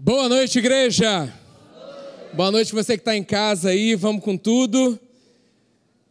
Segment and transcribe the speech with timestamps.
[0.00, 1.28] Boa noite, igreja.
[2.32, 3.96] Boa noite você que está em casa aí.
[3.96, 4.96] Vamos com tudo.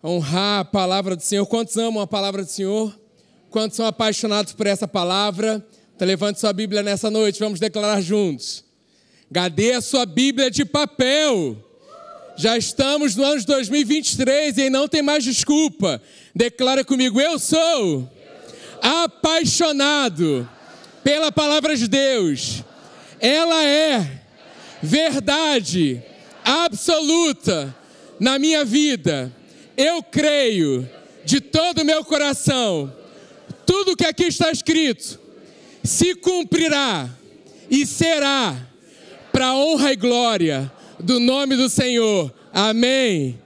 [0.03, 1.45] Honrar a palavra do Senhor.
[1.45, 2.93] Quantos amam a palavra do Senhor?
[3.49, 5.65] Quantos são apaixonados por essa palavra?
[5.95, 7.39] Então, levante sua Bíblia nessa noite.
[7.39, 8.65] Vamos declarar juntos.
[9.33, 11.55] Cadê a sua Bíblia de papel?
[12.35, 16.01] Já estamos no ano de 2023 e não tem mais desculpa.
[16.35, 18.11] Declara comigo: Eu sou
[18.81, 20.47] apaixonado
[21.05, 22.66] pela palavra de Deus
[23.19, 24.21] ela é
[24.81, 26.01] verdade
[26.43, 27.75] absoluta
[28.19, 29.31] na minha vida.
[29.75, 30.87] Eu creio
[31.25, 32.93] de todo o meu coração,
[33.65, 35.19] tudo que aqui está escrito
[35.83, 37.09] se cumprirá
[37.69, 38.67] e será
[39.31, 42.33] para honra e glória do nome do Senhor.
[42.51, 43.39] Amém.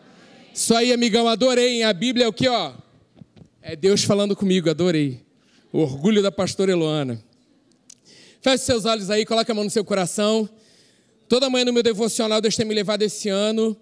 [0.53, 1.83] Isso aí, amigão, adorei.
[1.83, 2.73] A Bíblia é o que, ó?
[3.61, 5.21] É Deus falando comigo, adorei.
[5.71, 7.23] O orgulho da pastora Eloana.
[8.41, 10.49] Feche seus olhos aí, coloque a mão no seu coração.
[11.29, 13.77] Toda manhã no meu devocional, Deus tem me levado esse ano.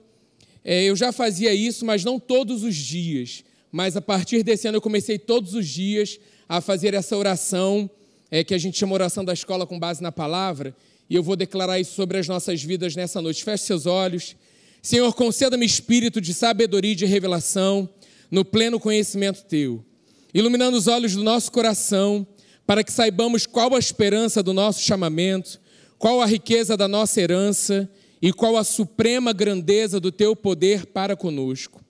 [0.66, 3.46] É, eu já fazia isso, mas não todos os dias.
[3.72, 7.90] Mas a partir desse ano eu comecei todos os dias a fazer essa oração,
[8.30, 10.76] é, que a gente chama oração da escola com base na palavra.
[11.10, 13.42] E eu vou declarar isso sobre as nossas vidas nessa noite.
[13.46, 14.36] Feche seus olhos.
[14.82, 17.88] Senhor, conceda-me espírito de sabedoria e de revelação
[18.30, 19.86] no pleno conhecimento teu,
[20.34, 22.28] iluminando os olhos do nosso coração
[22.70, 25.60] para que saibamos qual a esperança do nosso chamamento,
[25.98, 27.90] qual a riqueza da nossa herança
[28.22, 31.84] e qual a suprema grandeza do teu poder para conosco.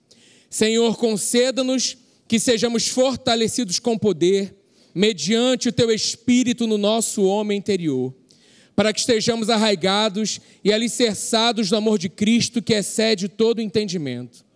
[0.48, 4.56] Senhor, conceda-nos que sejamos fortalecidos com poder,
[4.94, 8.14] mediante o teu espírito no nosso homem interior,
[8.74, 14.46] para que estejamos arraigados e alicerçados no amor de Cristo que excede todo entendimento.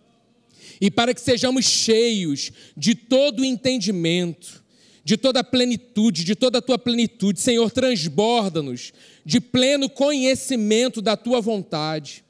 [0.81, 4.64] E para que sejamos cheios de todo entendimento,
[5.05, 7.39] de toda a plenitude, de toda a tua plenitude.
[7.39, 8.91] Senhor, transborda-nos
[9.23, 12.23] de pleno conhecimento da tua vontade,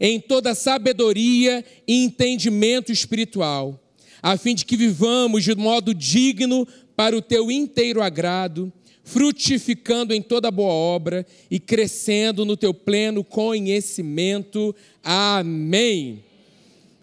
[0.00, 3.78] em toda sabedoria e entendimento espiritual,
[4.22, 6.66] a fim de que vivamos de modo digno
[6.96, 8.72] para o teu inteiro agrado,
[9.04, 14.74] frutificando em toda boa obra e crescendo no teu pleno conhecimento.
[15.04, 16.24] Amém.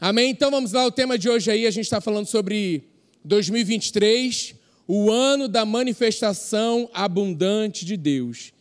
[0.02, 0.32] Amém.
[0.32, 2.84] Então vamos lá, o tema de hoje aí, a gente está falando sobre
[3.24, 4.59] 2023
[4.92, 8.52] o ano da manifestação abundante de Deus.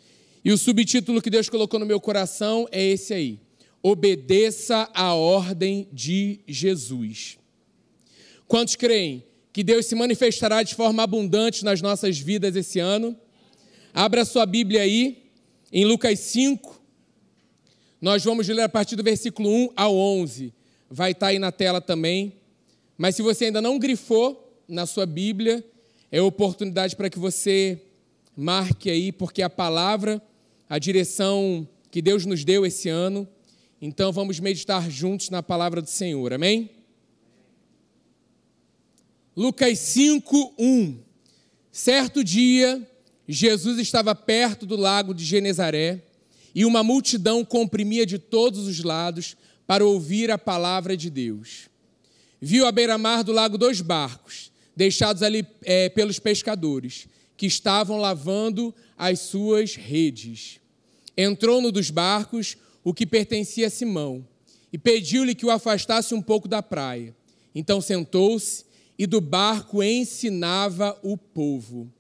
[0.44, 3.40] E o subtítulo que Deus colocou no meu coração é esse aí:
[3.82, 7.38] Obedeça a ordem de Jesus.
[8.46, 9.24] Quantos creem
[9.54, 13.16] que Deus se manifestará de forma abundante nas nossas vidas esse ano?
[13.94, 15.30] Abra sua Bíblia aí,
[15.72, 16.78] em Lucas 5.
[18.02, 20.52] Nós vamos ler a partir do versículo 1 ao 11.
[20.90, 22.34] Vai estar aí na tela também.
[22.98, 25.64] Mas se você ainda não grifou na sua Bíblia,
[26.10, 27.82] é oportunidade para que você
[28.36, 30.22] marque aí, porque a palavra,
[30.68, 33.28] a direção que Deus nos deu esse ano.
[33.80, 36.32] Então vamos meditar juntos na palavra do Senhor.
[36.32, 36.70] Amém?
[39.36, 40.98] Lucas 5, 1.
[41.70, 42.88] Certo dia,
[43.26, 46.02] Jesus estava perto do lago de Genezaré
[46.54, 49.36] e uma multidão comprimia de todos os lados
[49.66, 51.68] para ouvir a palavra de Deus.
[52.40, 58.72] Viu à beira-mar do lago dois barcos deixados ali é, pelos pescadores, que estavam lavando
[58.96, 60.60] as suas redes.
[61.16, 64.24] Entrou no dos barcos o que pertencia a Simão
[64.72, 67.12] e pediu-lhe que o afastasse um pouco da praia.
[67.52, 68.64] Então sentou-se
[68.96, 71.92] e do barco ensinava o povo.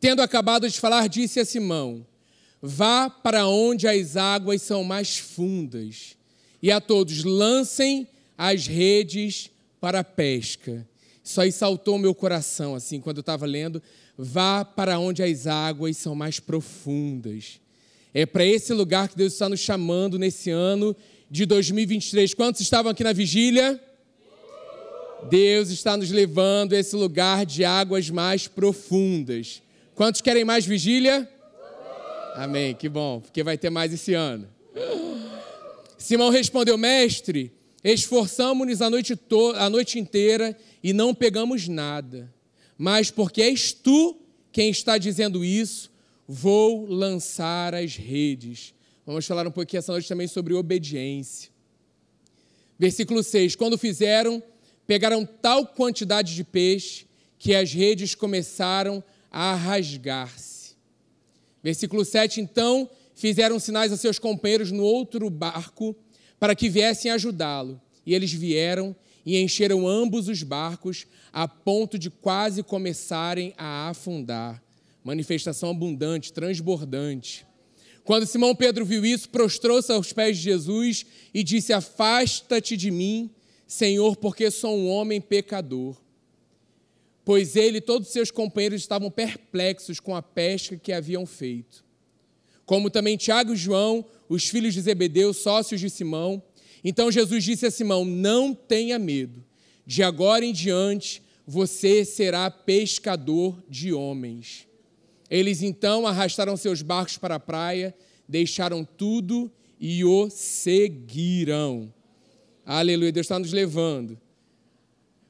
[0.00, 2.04] Tendo acabado de falar, disse a Simão:
[2.60, 6.16] Vá para onde as águas são mais fundas,
[6.60, 10.84] e a todos lancem as redes para a pesca.
[11.28, 13.82] Isso aí saltou meu coração, assim, quando eu estava lendo.
[14.16, 17.60] Vá para onde as águas são mais profundas.
[18.14, 20.96] É para esse lugar que Deus está nos chamando nesse ano
[21.30, 22.32] de 2023.
[22.32, 23.78] Quantos estavam aqui na vigília?
[25.28, 29.60] Deus está nos levando a esse lugar de águas mais profundas.
[29.94, 31.28] Quantos querem mais vigília?
[32.36, 34.48] Amém, que bom, porque vai ter mais esse ano.
[35.98, 37.52] Simão respondeu, mestre,
[37.82, 39.18] esforçamos-nos a noite,
[39.56, 42.32] a noite inteira e não pegamos nada.
[42.76, 44.20] Mas porque és tu
[44.52, 45.90] quem está dizendo isso,
[46.26, 48.74] vou lançar as redes.
[49.06, 51.50] Vamos falar um pouquinho essa noite também sobre obediência.
[52.78, 54.42] Versículo 6: Quando fizeram,
[54.86, 57.06] pegaram tal quantidade de peixe
[57.38, 60.76] que as redes começaram a rasgar-se.
[61.62, 65.96] Versículo 7: Então fizeram sinais a seus companheiros no outro barco
[66.38, 67.80] para que viessem ajudá-lo.
[68.04, 68.94] E eles vieram
[69.24, 74.62] e encheram ambos os barcos a ponto de quase começarem a afundar.
[75.04, 77.46] Manifestação abundante, transbordante.
[78.04, 81.04] Quando Simão Pedro viu isso, prostrou-se aos pés de Jesus
[81.34, 83.30] e disse: Afasta-te de mim,
[83.66, 85.94] Senhor, porque sou um homem pecador.
[87.22, 91.84] Pois ele e todos os seus companheiros estavam perplexos com a pesca que haviam feito.
[92.64, 96.42] Como também Tiago e João, os filhos de Zebedeu, sócios de Simão.
[96.84, 99.44] Então Jesus disse a Simão: Não tenha medo,
[99.86, 104.68] de agora em diante você será pescador de homens.
[105.30, 107.94] Eles então arrastaram seus barcos para a praia,
[108.28, 111.92] deixaram tudo e o seguiram.
[112.64, 114.18] Aleluia, Deus está nos levando.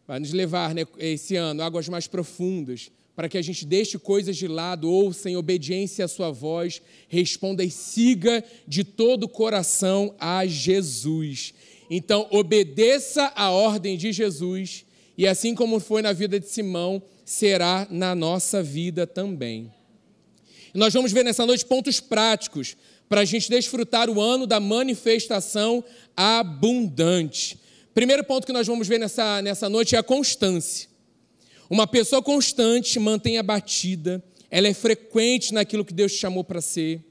[0.09, 4.37] Vai nos levar né, esse ano águas mais profundas, para que a gente deixe coisas
[4.37, 10.15] de lado, ouça em obediência à sua voz, responda e siga de todo o coração
[10.21, 11.53] a Jesus.
[11.91, 14.85] Então, obedeça a ordem de Jesus
[15.17, 19.69] e assim como foi na vida de Simão, será na nossa vida também.
[20.73, 22.77] nós vamos ver nessa noite pontos práticos
[23.09, 25.83] para a gente desfrutar o ano da manifestação
[26.17, 27.59] abundante.
[27.93, 30.88] Primeiro ponto que nós vamos ver nessa, nessa noite é a constância.
[31.69, 36.61] Uma pessoa constante mantém a batida, ela é frequente naquilo que Deus te chamou para
[36.61, 37.05] ser.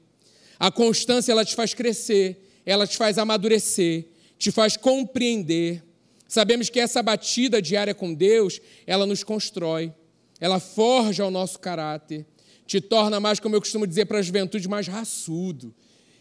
[0.58, 4.06] A constância ela te faz crescer, ela te faz amadurecer,
[4.36, 5.82] te faz compreender,
[6.28, 9.90] Sabemos que essa batida diária com Deus, ela nos constrói,
[10.38, 12.26] ela forja o nosso caráter,
[12.66, 15.74] te torna mais, como eu costumo dizer para a juventude, mais raçudo.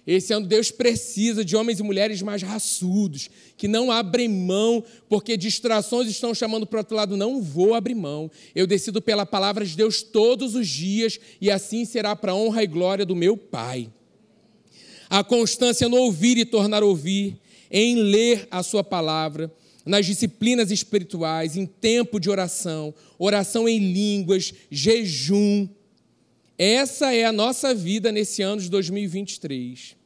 [0.07, 5.35] Esse ano Deus precisa de homens e mulheres mais raçudos, que não abrem mão, porque
[5.35, 7.17] distrações estão chamando para o outro lado.
[7.17, 8.31] Não vou abrir mão.
[8.55, 12.63] Eu decido pela palavra de Deus todos os dias, e assim será para a honra
[12.63, 13.91] e glória do meu Pai.
[15.09, 17.37] A constância no ouvir e tornar ouvir,
[17.69, 19.53] em ler a Sua palavra,
[19.85, 25.67] nas disciplinas espirituais, em tempo de oração, oração em línguas, jejum.
[26.57, 29.96] Essa é a nossa vida nesse ano de 2023.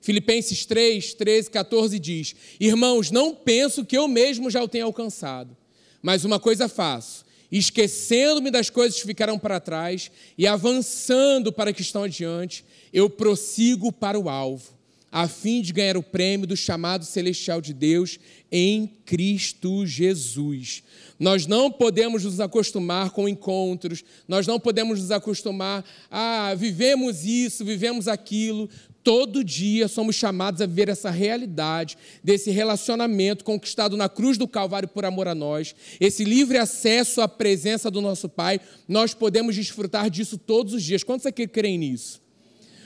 [0.00, 5.56] Filipenses 3, 13, 14 diz: Irmãos, não penso que eu mesmo já o tenha alcançado,
[6.02, 11.82] mas uma coisa faço, esquecendo-me das coisas que ficaram para trás e avançando para que
[11.82, 14.80] estão adiante, eu prossigo para o alvo
[15.12, 18.18] a fim de ganhar o prêmio do chamado celestial de Deus
[18.50, 20.84] em Cristo Jesus.
[21.18, 27.64] Nós não podemos nos acostumar com encontros, nós não podemos nos acostumar a vivemos isso,
[27.64, 28.70] vivemos aquilo.
[29.02, 34.88] Todo dia somos chamados a viver essa realidade desse relacionamento conquistado na cruz do Calvário
[34.88, 38.60] por amor a nós, esse livre acesso à presença do nosso Pai.
[38.86, 41.02] Nós podemos desfrutar disso todos os dias.
[41.02, 42.20] Quantos aqui creem nisso?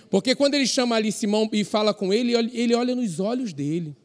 [0.08, 3.96] Porque quando ele chama ali Simão e fala com ele, ele olha nos olhos dele.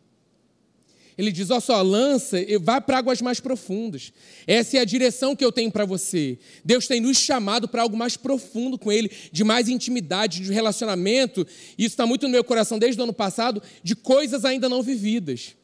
[1.19, 4.13] Ele diz: Ó, só lança, vá para águas mais profundas.
[4.47, 6.39] Essa é a direção que eu tenho para você.
[6.63, 11.45] Deus tem nos chamado para algo mais profundo com Ele, de mais intimidade, de relacionamento.
[11.77, 15.57] Isso está muito no meu coração desde o ano passado, de coisas ainda não vividas.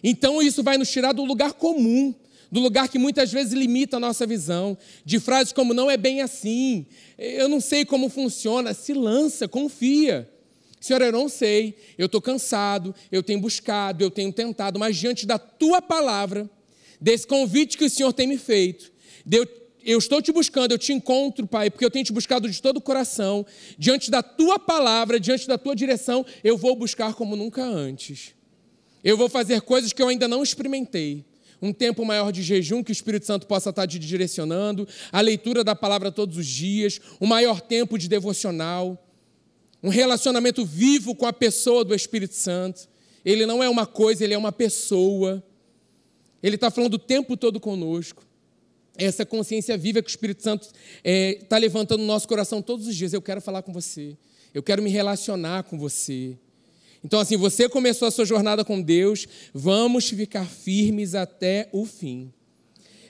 [0.00, 2.14] Então isso vai nos tirar do lugar comum,
[2.48, 6.20] do lugar que muitas vezes limita a nossa visão, de frases como não é bem
[6.20, 6.86] assim,
[7.18, 10.30] eu não sei como funciona, se lança, confia.
[10.80, 15.26] Senhor, eu não sei, eu estou cansado, eu tenho buscado, eu tenho tentado, mas diante
[15.26, 16.48] da tua palavra,
[16.98, 18.90] desse convite que o Senhor tem me feito,
[19.30, 19.46] eu,
[19.84, 22.78] eu estou te buscando, eu te encontro, Pai, porque eu tenho te buscado de todo
[22.78, 23.44] o coração,
[23.78, 28.34] diante da tua palavra, diante da tua direção, eu vou buscar como nunca antes.
[29.04, 31.26] Eu vou fazer coisas que eu ainda não experimentei
[31.62, 35.62] um tempo maior de jejum que o Espírito Santo possa estar te direcionando, a leitura
[35.62, 39.09] da palavra todos os dias, um maior tempo de devocional,
[39.82, 42.88] um relacionamento vivo com a pessoa do Espírito Santo.
[43.24, 45.42] Ele não é uma coisa, ele é uma pessoa.
[46.42, 48.22] Ele está falando o tempo todo conosco.
[48.96, 52.86] Essa consciência viva que o Espírito Santo está é, tá levantando no nosso coração todos
[52.86, 53.12] os dias.
[53.12, 54.16] Eu quero falar com você.
[54.52, 56.36] Eu quero me relacionar com você.
[57.02, 62.30] Então, assim, você começou a sua jornada com Deus, vamos ficar firmes até o fim.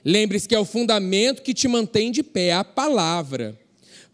[0.05, 3.59] Lembre-se que é o fundamento que te mantém de pé, a palavra.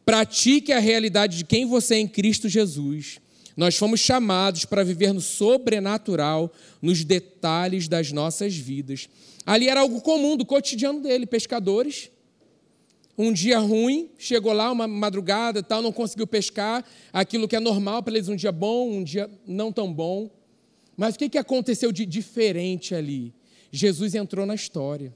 [0.07, 3.21] Pratique a realidade de quem você é em Cristo Jesus.
[3.55, 9.07] Nós fomos chamados para viver no sobrenatural, nos detalhes das nossas vidas.
[9.45, 12.11] Ali era algo comum do cotidiano dele, pescadores
[13.19, 18.03] um dia ruim, chegou lá uma madrugada, tal, não conseguiu pescar, aquilo que é normal
[18.03, 20.31] para eles, um dia bom, um dia não tão bom.
[20.97, 23.33] Mas o que, que aconteceu de diferente ali?
[23.73, 25.15] Jesus entrou na história.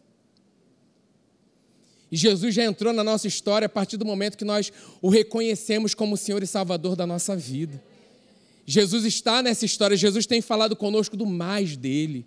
[2.11, 5.95] E Jesus já entrou na nossa história a partir do momento que nós o reconhecemos
[5.95, 7.81] como Senhor e Salvador da nossa vida.
[8.67, 12.27] Jesus está nessa história, Jesus tem falado conosco do mais dele.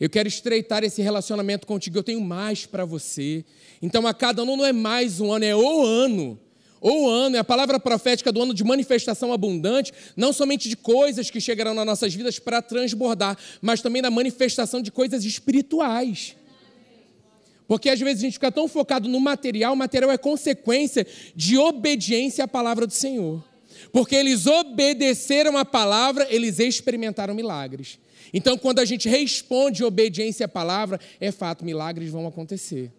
[0.00, 3.44] Eu quero estreitar esse relacionamento contigo, eu tenho mais para você.
[3.80, 6.38] Então, a cada ano não é mais um ano, é o ano.
[6.80, 11.30] o ano, é a palavra profética do ano de manifestação abundante, não somente de coisas
[11.30, 16.34] que chegarão nas nossas vidas para transbordar, mas também na manifestação de coisas espirituais.
[17.72, 21.56] Porque às vezes a gente fica tão focado no material, o material é consequência de
[21.56, 23.42] obediência à palavra do Senhor.
[23.90, 27.98] Porque eles obedeceram a palavra, eles experimentaram milagres.
[28.30, 32.92] Então, quando a gente responde obediência à palavra, é fato, milagres vão acontecer.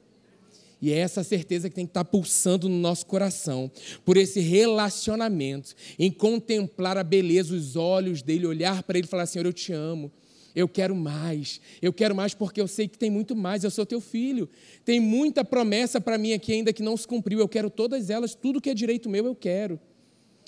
[0.82, 3.70] E é essa certeza que tem que estar pulsando no nosso coração,
[4.04, 9.28] por esse relacionamento, em contemplar a beleza, os olhos dele, olhar para ele e falar:
[9.28, 10.12] Senhor, eu te amo.
[10.56, 13.86] Eu quero mais, eu quero mais porque eu sei que tem muito mais, eu sou
[13.86, 14.48] teu filho.
[14.86, 18.36] Tem muita promessa para mim aqui ainda que não se cumpriu, eu quero todas elas,
[18.36, 19.80] tudo que é direito meu eu quero.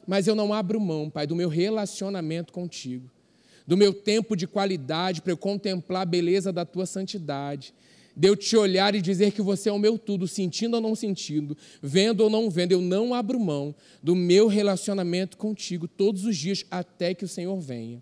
[0.06, 3.10] Mas eu não abro mão, Pai, do meu relacionamento contigo,
[3.66, 7.74] do meu tempo de qualidade para eu contemplar a beleza da tua santidade
[8.16, 10.96] de eu te olhar e dizer que você é o meu tudo, sentindo ou não
[10.96, 16.38] sentindo, vendo ou não vendo, eu não abro mão do meu relacionamento contigo todos os
[16.38, 18.02] dias até que o Senhor venha.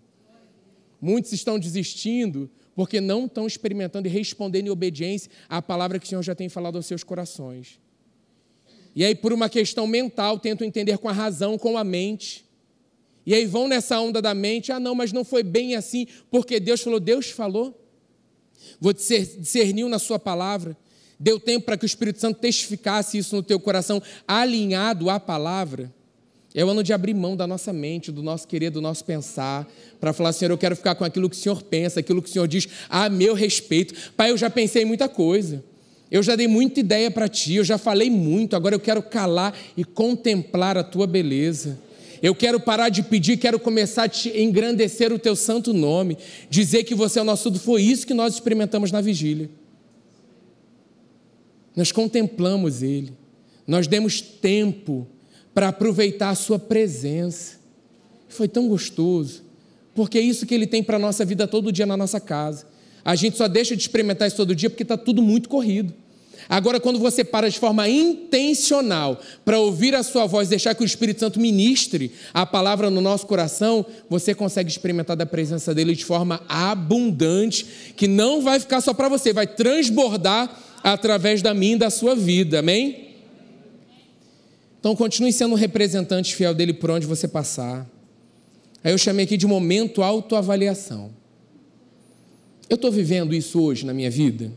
[1.04, 6.08] Muitos estão desistindo porque não estão experimentando e respondendo em obediência à palavra que o
[6.08, 7.78] Senhor já tem falado aos seus corações.
[8.96, 12.44] E aí, por uma questão mental, tentam entender com a razão, com a mente.
[13.26, 16.58] E aí vão nessa onda da mente: ah, não, mas não foi bem assim, porque
[16.58, 16.98] Deus falou.
[16.98, 17.84] Deus falou
[18.80, 20.76] você discerniu na sua palavra,
[21.18, 25.92] deu tempo para que o Espírito Santo testificasse isso no teu coração, alinhado à palavra.
[26.54, 29.68] É o ano de abrir mão da nossa mente, do nosso querer, do nosso pensar,
[29.98, 32.32] para falar, Senhor, eu quero ficar com aquilo que o Senhor pensa, aquilo que o
[32.32, 34.12] Senhor diz a meu respeito.
[34.16, 35.64] Pai, eu já pensei em muita coisa.
[36.08, 39.52] Eu já dei muita ideia para ti, eu já falei muito, agora eu quero calar
[39.76, 41.76] e contemplar a tua beleza.
[42.22, 46.16] Eu quero parar de pedir, quero começar a te engrandecer o teu santo nome,
[46.48, 47.58] dizer que você é o nosso tudo.
[47.58, 49.50] Foi isso que nós experimentamos na vigília.
[51.74, 53.12] Nós contemplamos Ele,
[53.66, 55.08] nós demos tempo
[55.54, 57.56] para aproveitar a Sua presença.
[58.28, 59.42] Foi tão gostoso,
[59.94, 62.66] porque é isso que Ele tem para a nossa vida todo dia na nossa casa.
[63.04, 65.92] A gente só deixa de experimentar isso todo dia porque está tudo muito corrido.
[66.48, 70.84] Agora, quando você para de forma intencional para ouvir a sua voz, deixar que o
[70.84, 76.04] Espírito Santo ministre a palavra no nosso coração, você consegue experimentar da presença dele de
[76.04, 81.78] forma abundante, que não vai ficar só para você, vai transbordar através da mim e
[81.78, 83.13] da sua vida, amém?
[84.84, 87.90] Então, continue sendo um representante fiel dele por onde você passar.
[88.82, 91.10] Aí eu chamei aqui de momento autoavaliação.
[92.68, 94.52] Eu estou vivendo isso hoje na minha vida?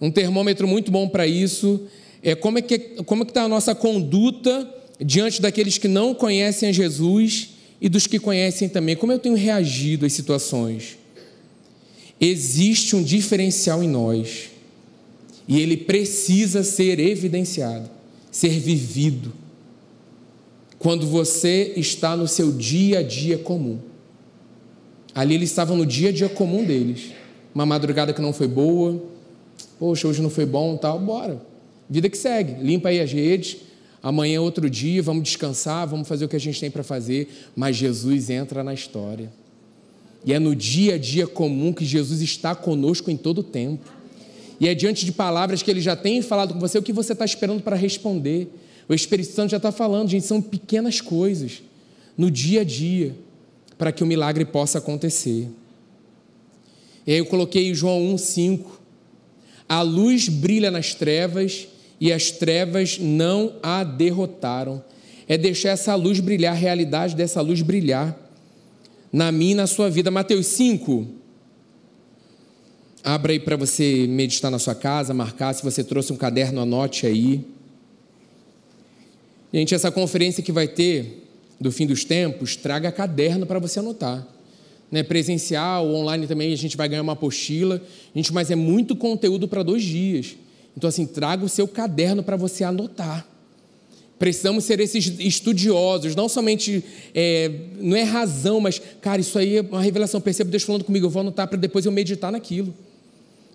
[0.00, 1.86] Um termômetro muito bom para isso
[2.20, 4.68] é como é que como é que está a nossa conduta
[5.00, 8.96] diante daqueles que não conhecem a Jesus e dos que conhecem também.
[8.96, 10.98] Como eu tenho reagido às situações?
[12.20, 14.50] Existe um diferencial em nós
[15.46, 17.88] e ele precisa ser evidenciado,
[18.38, 19.32] ser vivido.
[20.78, 23.78] Quando você está no seu dia a dia comum.
[25.14, 27.12] Ali eles estavam no dia a dia comum deles.
[27.54, 29.02] Uma madrugada que não foi boa,
[29.78, 31.40] Poxa, hoje não foi bom, tal, bora.
[31.88, 32.62] Vida que segue.
[32.62, 33.58] Limpa aí as redes.
[34.02, 37.28] Amanhã é outro dia, vamos descansar, vamos fazer o que a gente tem para fazer,
[37.54, 39.30] mas Jesus entra na história.
[40.24, 43.92] E é no dia a dia comum que Jesus está conosco em todo o tempo.
[44.60, 47.12] E é diante de palavras que ele já tem falado com você, o que você
[47.12, 48.48] está esperando para responder.
[48.88, 51.62] O Espírito Santo já está falando, gente, são pequenas coisas
[52.16, 53.14] no dia a dia
[53.76, 55.48] para que o milagre possa acontecer.
[57.06, 58.64] E aí eu coloquei João 1,5.
[59.68, 61.68] A luz brilha nas trevas
[62.00, 64.82] e as trevas não a derrotaram.
[65.28, 68.18] É deixar essa luz brilhar, a realidade dessa luz brilhar
[69.12, 70.10] na minha e na sua vida.
[70.10, 71.06] Mateus 5.
[73.08, 75.54] Abra aí para você meditar na sua casa, marcar.
[75.54, 77.42] Se você trouxe um caderno, anote aí.
[79.50, 81.26] Gente, essa conferência que vai ter
[81.58, 84.26] do fim dos tempos, traga caderno para você anotar
[84.90, 87.80] né, presencial, online também a gente vai ganhar uma apostila,
[88.14, 90.36] gente, mas é muito conteúdo para dois dias.
[90.76, 93.26] Então, assim, traga o seu caderno para você anotar.
[94.18, 96.84] Precisamos ser esses estudiosos, não somente,
[97.14, 97.50] é,
[97.80, 100.20] não é razão, mas, cara, isso aí é uma revelação.
[100.20, 102.74] Percebo Deus falando comigo, eu vou anotar para depois eu meditar naquilo.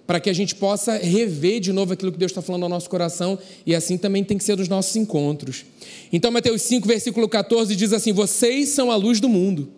[0.06, 2.90] Para que a gente possa rever de novo aquilo que Deus está falando ao nosso
[2.90, 5.66] coração, e assim também tem que ser os nossos encontros.
[6.12, 9.70] Então, Mateus 5, versículo 14 diz assim: Vocês são a luz do mundo.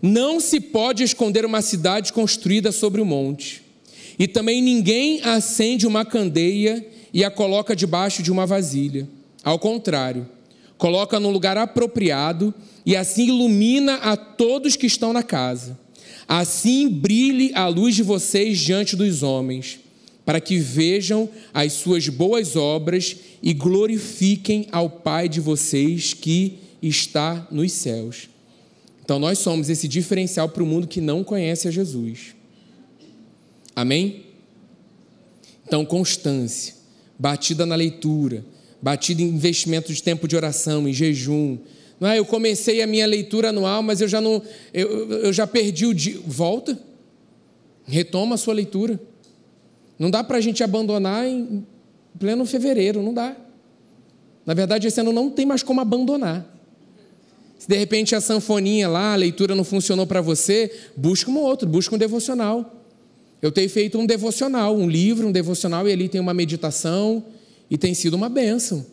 [0.00, 3.62] Não se pode esconder uma cidade construída sobre o um monte.
[4.18, 9.08] E também ninguém acende uma candeia e a coloca debaixo de uma vasilha.
[9.44, 10.28] Ao contrário,
[10.76, 12.52] coloca no lugar apropriado
[12.84, 15.78] e assim ilumina a todos que estão na casa.
[16.34, 19.78] Assim brilhe a luz de vocês diante dos homens,
[20.24, 27.46] para que vejam as suas boas obras e glorifiquem ao Pai de vocês que está
[27.50, 28.30] nos céus.
[29.04, 32.34] Então, nós somos esse diferencial para o mundo que não conhece a Jesus.
[33.76, 34.22] Amém?
[35.66, 36.72] Então, constância,
[37.18, 38.42] batida na leitura,
[38.80, 41.58] batida em investimento de tempo de oração, em jejum.
[42.02, 42.18] Não é?
[42.18, 44.42] Eu comecei a minha leitura anual, mas eu já não,
[44.74, 46.18] eu, eu já perdi o dia.
[46.26, 46.76] Volta,
[47.84, 48.98] retoma a sua leitura.
[49.96, 51.64] Não dá para a gente abandonar em
[52.18, 53.36] pleno fevereiro, não dá.
[54.44, 56.44] Na verdade, esse ano não tem mais como abandonar.
[57.56, 61.68] Se de repente a sanfoninha lá, a leitura não funcionou para você, busca um outro,
[61.68, 62.82] busca um devocional.
[63.40, 67.24] Eu tenho feito um devocional, um livro, um devocional, e ali tem uma meditação,
[67.70, 68.84] e tem sido uma bênção.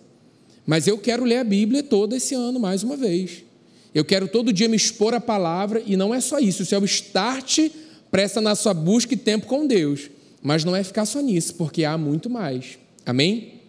[0.70, 3.44] Mas eu quero ler a Bíblia todo esse ano, mais uma vez.
[3.92, 6.78] Eu quero todo dia me expor à palavra, e não é só isso, isso é
[6.78, 7.72] o start
[8.12, 10.12] para essa nossa busca e tempo com Deus.
[10.44, 12.78] Mas não é ficar só nisso, porque há muito mais.
[13.04, 13.62] Amém?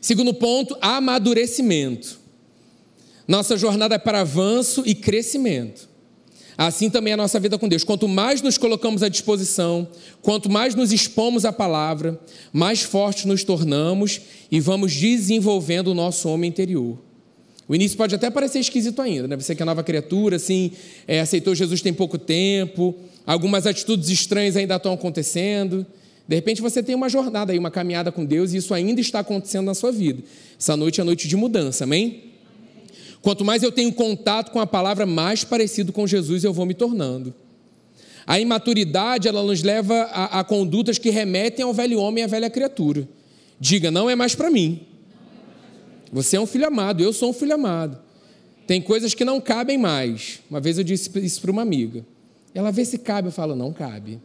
[0.00, 2.20] Segundo ponto, amadurecimento.
[3.26, 5.88] Nossa jornada é para avanço e crescimento.
[6.56, 7.82] Assim também é a nossa vida com Deus.
[7.82, 9.88] Quanto mais nos colocamos à disposição,
[10.22, 12.20] quanto mais nos expomos à palavra,
[12.52, 14.20] mais fortes nos tornamos
[14.50, 16.98] e vamos desenvolvendo o nosso homem interior.
[17.66, 19.36] O início pode até parecer esquisito ainda, né?
[19.36, 20.70] Você que é nova criatura, assim,
[21.08, 22.94] é, aceitou Jesus tem pouco tempo,
[23.26, 25.84] algumas atitudes estranhas ainda estão acontecendo.
[26.28, 29.20] De repente você tem uma jornada aí, uma caminhada com Deus e isso ainda está
[29.20, 30.22] acontecendo na sua vida.
[30.58, 32.33] Essa noite é noite de mudança, amém?
[33.24, 36.74] Quanto mais eu tenho contato com a palavra, mais parecido com Jesus eu vou me
[36.74, 37.32] tornando.
[38.26, 42.26] A imaturidade, ela nos leva a, a condutas que remetem ao velho homem e à
[42.26, 43.08] velha criatura.
[43.58, 44.82] Diga, não é mais para mim.
[46.12, 47.98] Você é um filho amado, eu sou um filho amado.
[48.66, 50.40] Tem coisas que não cabem mais.
[50.50, 52.04] Uma vez eu disse isso para uma amiga.
[52.54, 54.20] Ela vê se cabe, eu falo, não cabe.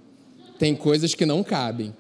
[0.59, 1.95] Tem coisas que não cabem.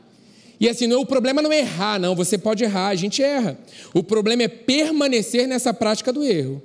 [0.59, 2.13] E assim, não, o problema não é errar, não.
[2.13, 3.57] Você pode errar, a gente erra.
[3.93, 6.61] O problema é permanecer nessa prática do erro.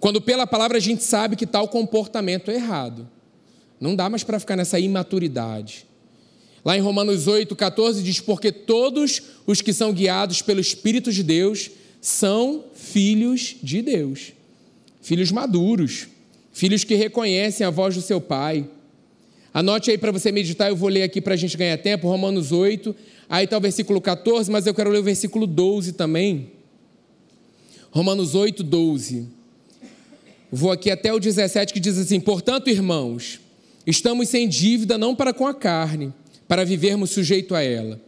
[0.00, 3.08] Quando pela palavra a gente sabe que tal comportamento é errado.
[3.80, 5.86] Não dá mais para ficar nessa imaturidade.
[6.64, 11.22] Lá em Romanos 8, 14 diz: Porque todos os que são guiados pelo Espírito de
[11.22, 14.32] Deus são filhos de Deus.
[15.02, 16.08] Filhos maduros,
[16.52, 18.66] filhos que reconhecem a voz do seu pai.
[19.52, 22.50] Anote aí para você meditar, eu vou ler aqui para a gente ganhar tempo, Romanos
[22.50, 22.96] 8,
[23.28, 26.50] aí está o versículo 14, mas eu quero ler o versículo 12 também.
[27.92, 29.28] Romanos 8, 12.
[30.56, 33.40] Vou aqui até o 17 que diz assim: Portanto, irmãos,
[33.84, 36.14] estamos sem dívida não para com a carne,
[36.46, 38.00] para vivermos sujeito a ela.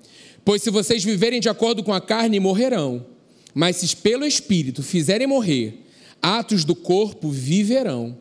[0.45, 3.05] Pois se vocês viverem de acordo com a carne, morrerão.
[3.53, 5.81] Mas se pelo Espírito fizerem morrer
[6.23, 8.17] atos do corpo, viverão.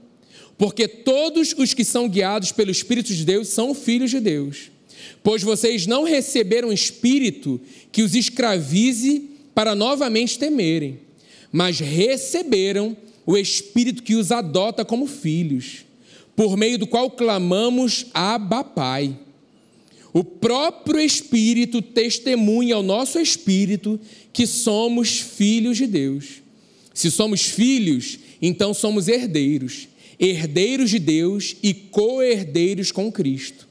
[0.58, 4.72] Porque todos os que são guiados pelo Espírito de Deus são filhos de Deus.
[5.22, 7.62] Pois vocês não receberam espírito
[7.92, 11.00] que os escravize para novamente temerem,
[11.52, 15.86] mas receberam o Espírito que os adota como filhos,
[16.36, 19.18] por meio do qual clamamos Abba Pai.
[20.14, 24.00] O próprio Espírito testemunha ao nosso espírito
[24.32, 26.42] que somos filhos de Deus.
[26.94, 33.68] Se somos filhos, então somos herdeiros, herdeiros de Deus e co-herdeiros com Cristo.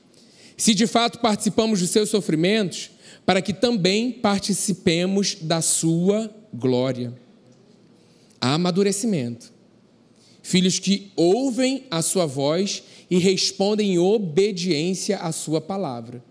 [0.56, 2.90] Se de fato participamos dos seus sofrimentos,
[3.24, 7.23] para que também participemos da sua glória
[8.52, 9.52] amadurecimento.
[10.42, 16.22] Filhos que ouvem a sua voz e respondem em obediência à sua palavra.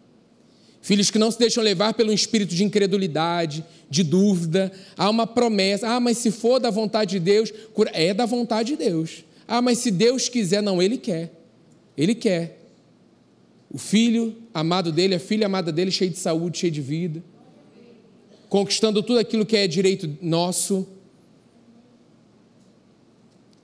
[0.81, 4.71] Filhos que não se deixam levar pelo espírito de incredulidade, de dúvida.
[4.97, 5.87] Há uma promessa.
[5.87, 7.51] Ah, mas se for da vontade de Deus,
[7.93, 9.23] é da vontade de Deus.
[9.47, 11.31] Ah, mas se Deus quiser, não, Ele quer.
[11.97, 12.59] Ele quer.
[13.71, 17.23] O filho amado dele, a filha amada dele, cheio de saúde, cheio de vida,
[18.49, 20.87] conquistando tudo aquilo que é direito nosso.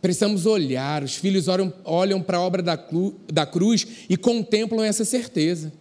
[0.01, 4.83] Precisamos olhar, os filhos olham, olham para a obra da, cru, da cruz e contemplam
[4.83, 5.73] essa certeza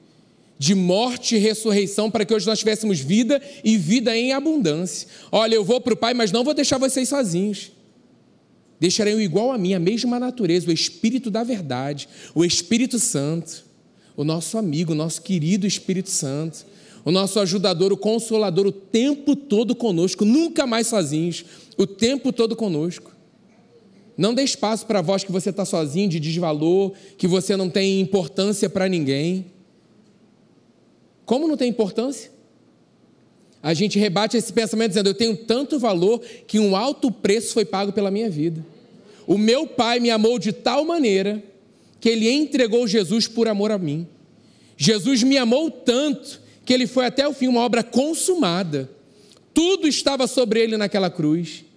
[0.58, 5.06] de morte e ressurreição para que hoje nós tivéssemos vida e vida em abundância.
[5.30, 7.70] Olha, eu vou para o Pai, mas não vou deixar vocês sozinhos.
[8.80, 13.64] Deixarei o igual a mim, a mesma natureza, o Espírito da verdade, o Espírito Santo,
[14.16, 16.66] o nosso amigo, o nosso querido Espírito Santo,
[17.04, 21.44] o nosso ajudador, o consolador, o tempo todo conosco, nunca mais sozinhos,
[21.76, 23.17] o tempo todo conosco.
[24.18, 27.70] Não dê espaço para a voz que você está sozinho, de desvalor, que você não
[27.70, 29.46] tem importância para ninguém.
[31.24, 32.32] Como não tem importância?
[33.62, 37.64] A gente rebate esse pensamento dizendo: eu tenho tanto valor que um alto preço foi
[37.64, 38.66] pago pela minha vida.
[39.24, 41.40] O meu pai me amou de tal maneira
[42.00, 44.04] que ele entregou Jesus por amor a mim.
[44.76, 48.90] Jesus me amou tanto que ele foi até o fim, uma obra consumada.
[49.54, 51.67] Tudo estava sobre ele naquela cruz.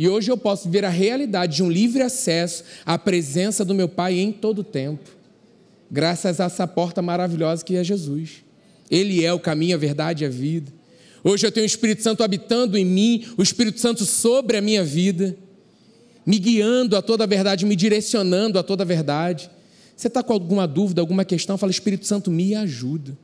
[0.00, 3.86] E hoje eu posso ver a realidade de um livre acesso à presença do meu
[3.86, 5.10] Pai em todo o tempo,
[5.90, 8.42] graças a essa porta maravilhosa que é Jesus.
[8.90, 10.72] Ele é o caminho, a verdade e a vida.
[11.22, 14.82] Hoje eu tenho o Espírito Santo habitando em mim, o Espírito Santo sobre a minha
[14.82, 15.36] vida,
[16.24, 19.50] me guiando a toda a verdade, me direcionando a toda a verdade.
[19.94, 21.58] Você está com alguma dúvida, alguma questão?
[21.58, 23.14] Fala, Espírito Santo, me ajuda.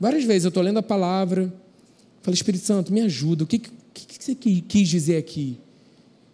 [0.00, 1.52] Várias vezes eu estou lendo a palavra,
[2.22, 3.44] falo, Espírito Santo, me ajuda.
[3.44, 3.60] O que,
[3.92, 5.58] que, que você quis dizer aqui?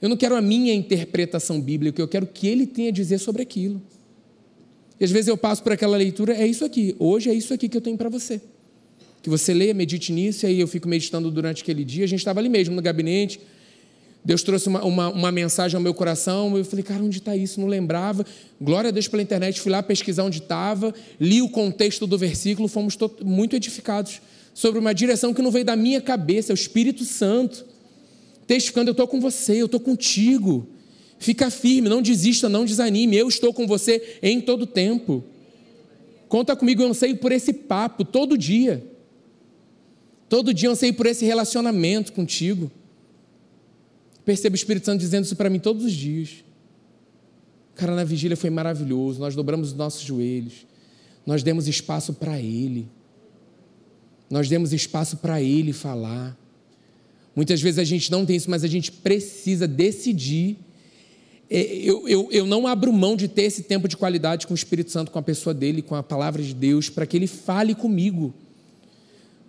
[0.01, 3.19] Eu não quero a minha interpretação bíblica, eu quero o que ele tem a dizer
[3.19, 3.81] sobre aquilo.
[5.01, 7.69] E às vezes eu passo por aquela leitura, é isso aqui, hoje é isso aqui
[7.69, 8.41] que eu tenho para você.
[9.23, 12.05] Que você leia, medite nisso, e aí eu fico meditando durante aquele dia.
[12.05, 13.41] A gente estava ali mesmo no gabinete,
[14.27, 16.59] Deus trouxe uma, uma, uma, mensagem ao meu coração.
[16.59, 17.61] Eu falei, cara, onde está isso?
[17.61, 18.27] Não lembrava.
[18.61, 19.61] Glória a Deus pela internet.
[19.61, 22.67] Fui lá pesquisar onde estava, li o contexto do versículo.
[22.67, 24.21] Fomos muito edificados
[24.57, 27.67] sobre uma direção que não veio da minha cabeça, é o Espírito Santo.
[28.47, 30.67] Testificando, eu estou com você, eu estou contigo.
[31.19, 33.19] Fica firme, não desista, não desanime.
[33.19, 35.23] Eu estou com você em todo tempo.
[36.27, 38.83] Conta comigo, eu anseio por esse papo todo dia.
[40.27, 42.73] Todo dia eu anseio por esse relacionamento contigo.
[44.25, 46.43] Percebo o Espírito Santo dizendo isso para mim todos os dias.
[47.75, 49.21] Cara, na vigília foi maravilhoso.
[49.21, 50.67] Nós dobramos os nossos joelhos.
[51.27, 52.89] Nós demos espaço para Ele.
[54.29, 56.37] Nós demos espaço para Ele falar.
[57.35, 60.57] Muitas vezes a gente não tem isso, mas a gente precisa decidir.
[61.49, 64.57] É, eu, eu, eu não abro mão de ter esse tempo de qualidade com o
[64.57, 67.75] Espírito Santo, com a pessoa dele, com a palavra de Deus, para que ele fale
[67.75, 68.35] comigo.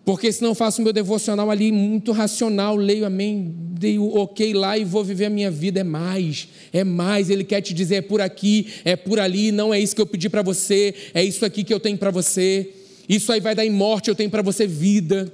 [0.07, 4.53] Porque senão eu faço o meu devocional ali muito racional, leio amém, dei o ok
[4.53, 5.81] lá e vou viver a minha vida.
[5.81, 7.29] É mais, é mais.
[7.29, 10.05] Ele quer te dizer, é por aqui, é por ali, não é isso que eu
[10.05, 12.69] pedi para você, é isso aqui que eu tenho para você.
[13.07, 15.33] Isso aí vai dar em morte, eu tenho para você vida.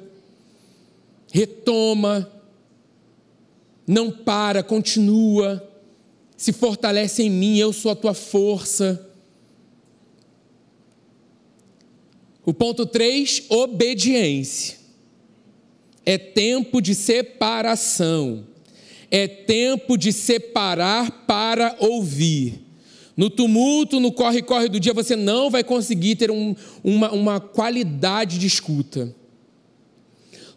[1.31, 2.31] Retoma,
[3.87, 5.67] não para, continua,
[6.37, 9.09] se fortalece em mim, eu sou a tua força.
[12.45, 14.77] O ponto 3, obediência.
[16.05, 18.45] É tempo de separação.
[19.09, 22.62] É tempo de separar para ouvir.
[23.15, 28.39] No tumulto, no corre-corre do dia, você não vai conseguir ter um, uma, uma qualidade
[28.39, 29.15] de escuta.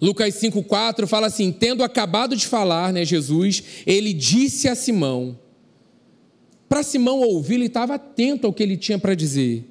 [0.00, 5.38] Lucas 5,4 fala assim: tendo acabado de falar, né, Jesus, ele disse a Simão.
[6.68, 9.64] Para Simão ouvir, ele estava atento ao que ele tinha para dizer.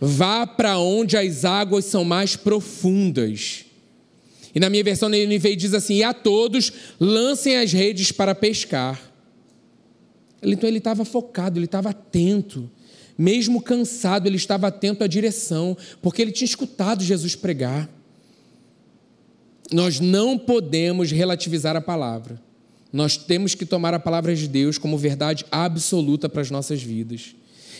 [0.00, 3.64] Vá para onde as águas são mais profundas.
[4.54, 8.34] E na minha versão, ele veio diz assim: E a todos lancem as redes para
[8.34, 9.07] pescar.
[10.42, 12.70] Então ele estava focado, ele estava atento.
[13.16, 17.90] Mesmo cansado, ele estava atento à direção, porque ele tinha escutado Jesus pregar.
[19.72, 22.40] Nós não podemos relativizar a palavra.
[22.92, 27.34] Nós temos que tomar a palavra de Deus como verdade absoluta para as nossas vidas.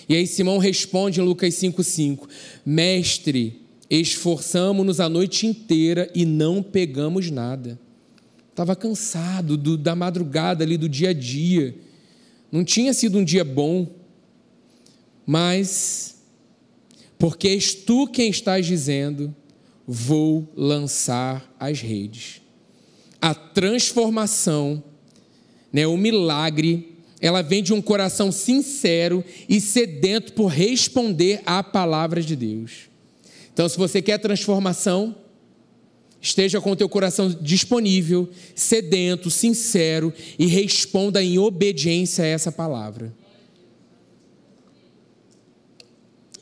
[0.09, 2.29] E aí Simão responde em Lucas 5,5:
[2.65, 7.79] Mestre, esforçamo-nos a noite inteira e não pegamos nada.
[8.51, 11.75] Estava cansado do, da madrugada ali, do dia a dia.
[12.51, 13.87] Não tinha sido um dia bom,
[15.27, 16.17] mas
[17.19, 19.35] porque és tu quem estás dizendo,
[19.87, 22.41] vou lançar as redes.
[23.21, 24.83] A transformação,
[25.73, 32.23] né, o milagre ela vem de um coração sincero e sedento por responder à palavra
[32.23, 32.89] de Deus.
[33.53, 35.17] Então, se você quer transformação,
[36.21, 43.13] esteja com o teu coração disponível, sedento, sincero e responda em obediência a essa palavra.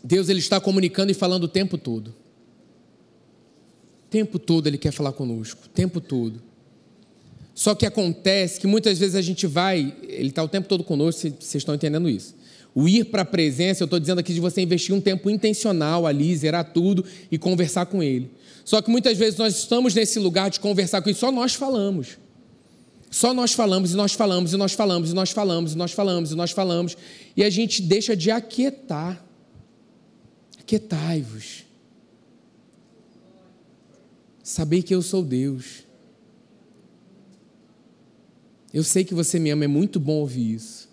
[0.02, 2.14] Deus ele está comunicando e falando o tempo todo.
[4.06, 6.40] O tempo todo ele quer falar conosco, o tempo todo.
[7.54, 11.20] Só que acontece que muitas vezes a gente vai, ele está o tempo todo conosco,
[11.20, 12.34] vocês estão entendendo isso.
[12.74, 16.06] O ir para a presença, eu estou dizendo aqui de você investir um tempo intencional
[16.06, 18.30] ali, zerar tudo e conversar com ele.
[18.66, 22.18] Só que muitas vezes nós estamos nesse lugar de conversar com ele, só nós falamos.
[23.08, 26.32] Só nós falamos e nós falamos e nós falamos e nós falamos e nós falamos
[26.32, 26.96] e nós falamos.
[27.36, 29.24] E a gente deixa de aquietar.
[30.58, 31.64] Aquietai-vos.
[34.42, 35.84] Saber que eu sou Deus.
[38.74, 40.88] Eu sei que você me ama, é muito bom ouvir isso.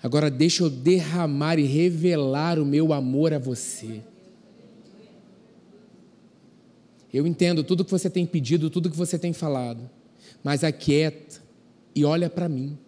[0.00, 4.02] Agora deixa eu derramar e revelar o meu amor a você.
[7.12, 9.88] Eu entendo tudo que você tem pedido, tudo que você tem falado,
[10.42, 11.40] mas aquieta
[11.94, 12.78] e olha para mim.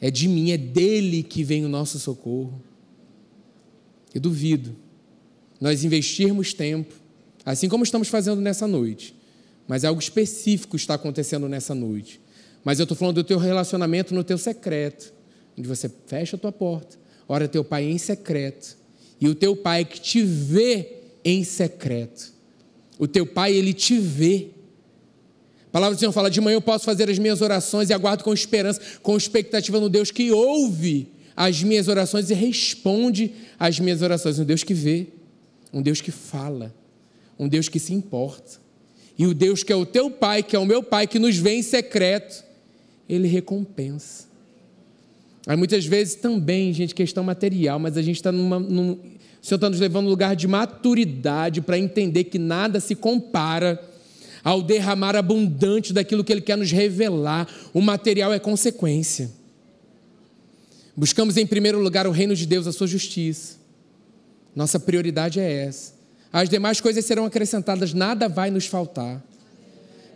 [0.00, 2.60] É de mim, é dele que vem o nosso socorro.
[4.14, 4.74] Eu duvido
[5.60, 7.00] nós investirmos tempo
[7.44, 9.14] Assim como estamos fazendo nessa noite.
[9.66, 12.20] Mas algo específico está acontecendo nessa noite.
[12.64, 15.12] Mas eu estou falando do teu relacionamento no teu secreto,
[15.56, 18.76] onde você fecha a tua porta, ora teu pai em secreto,
[19.20, 22.32] e o teu pai que te vê em secreto.
[23.00, 24.48] O teu pai, ele te vê.
[25.68, 28.22] A palavra do Senhor fala: de manhã eu posso fazer as minhas orações e aguardo
[28.22, 34.02] com esperança, com expectativa no Deus que ouve as minhas orações e responde às minhas
[34.02, 34.38] orações.
[34.38, 35.06] Um Deus que vê,
[35.72, 36.74] um Deus que fala,
[37.38, 38.60] um Deus que se importa.
[39.18, 41.38] E o Deus que é o teu Pai, que é o meu Pai, que nos
[41.38, 42.44] vê em secreto,
[43.08, 44.24] Ele recompensa.
[45.46, 48.30] Aí muitas vezes também, gente, questão material, mas a gente está.
[48.30, 48.98] Num,
[49.42, 52.94] o Senhor está nos levando a um lugar de maturidade para entender que nada se
[52.94, 53.82] compara
[54.44, 57.48] ao derramar abundante daquilo que Ele quer nos revelar.
[57.72, 59.30] O material é consequência.
[60.94, 63.56] Buscamos em primeiro lugar o reino de Deus, a sua justiça.
[64.54, 65.94] Nossa prioridade é essa.
[66.32, 69.22] As demais coisas serão acrescentadas, nada vai nos faltar.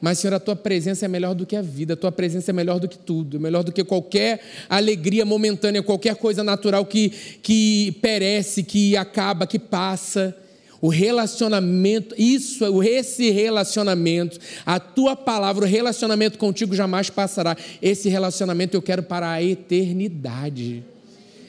[0.05, 2.53] Mas, Senhor, a tua presença é melhor do que a vida, a tua presença é
[2.53, 4.39] melhor do que tudo, melhor do que qualquer
[4.69, 7.09] alegria momentânea, qualquer coisa natural que,
[7.43, 10.37] que perece, que acaba, que passa.
[10.79, 17.57] O relacionamento, isso, esse relacionamento, a tua palavra, o relacionamento contigo jamais passará.
[17.81, 20.85] Esse relacionamento eu quero para a eternidade.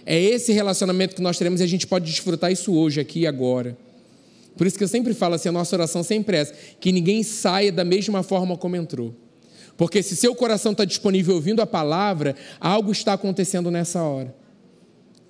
[0.05, 3.27] É esse relacionamento que nós teremos e a gente pode desfrutar isso hoje, aqui e
[3.27, 3.75] agora.
[4.57, 7.23] Por isso que eu sempre falo assim, a nossa oração sempre é essa, que ninguém
[7.23, 9.13] saia da mesma forma como entrou.
[9.77, 14.33] Porque se seu coração está disponível ouvindo a palavra, algo está acontecendo nessa hora.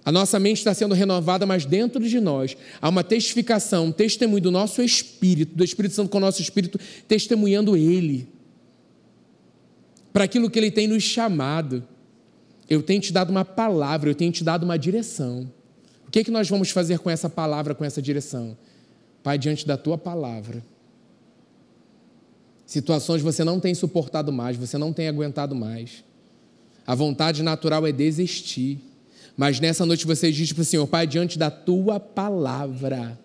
[0.04, 4.44] A nossa mente está sendo renovada, mas dentro de nós há uma testificação, um testemunho
[4.44, 8.30] do nosso Espírito, do Espírito Santo com o nosso Espírito, testemunhando Ele.
[10.14, 11.84] Para aquilo que Ele tem nos chamado.
[12.70, 15.52] Eu tenho te dado uma palavra, eu tenho te dado uma direção.
[16.08, 18.56] O que, é que nós vamos fazer com essa palavra, com essa direção?
[19.26, 20.64] Pai, diante da tua palavra,
[22.64, 26.04] situações você não tem suportado mais, você não tem aguentado mais.
[26.86, 28.80] A vontade natural é desistir.
[29.36, 33.20] Mas nessa noite você diz para o Senhor, Pai, diante da tua palavra,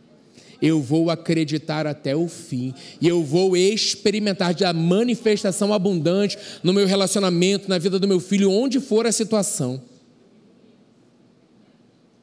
[0.62, 2.72] eu vou acreditar até o fim.
[2.98, 8.50] E eu vou experimentar a manifestação abundante no meu relacionamento, na vida do meu filho,
[8.50, 9.82] onde for a situação.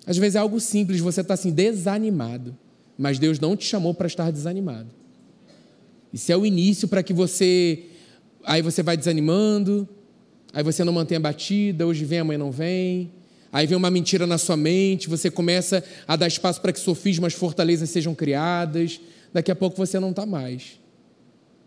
[0.04, 2.58] Às vezes é algo simples, você está assim, desanimado.
[2.98, 4.90] Mas Deus não te chamou para estar desanimado.
[6.12, 7.84] Isso é o início para que você.
[8.44, 9.88] Aí você vai desanimando,
[10.54, 13.12] aí você não mantém a batida, hoje vem, amanhã não vem.
[13.52, 17.34] Aí vem uma mentira na sua mente, você começa a dar espaço para que sofismas,
[17.34, 19.00] fortalezas sejam criadas.
[19.34, 20.80] Daqui a pouco você não está mais.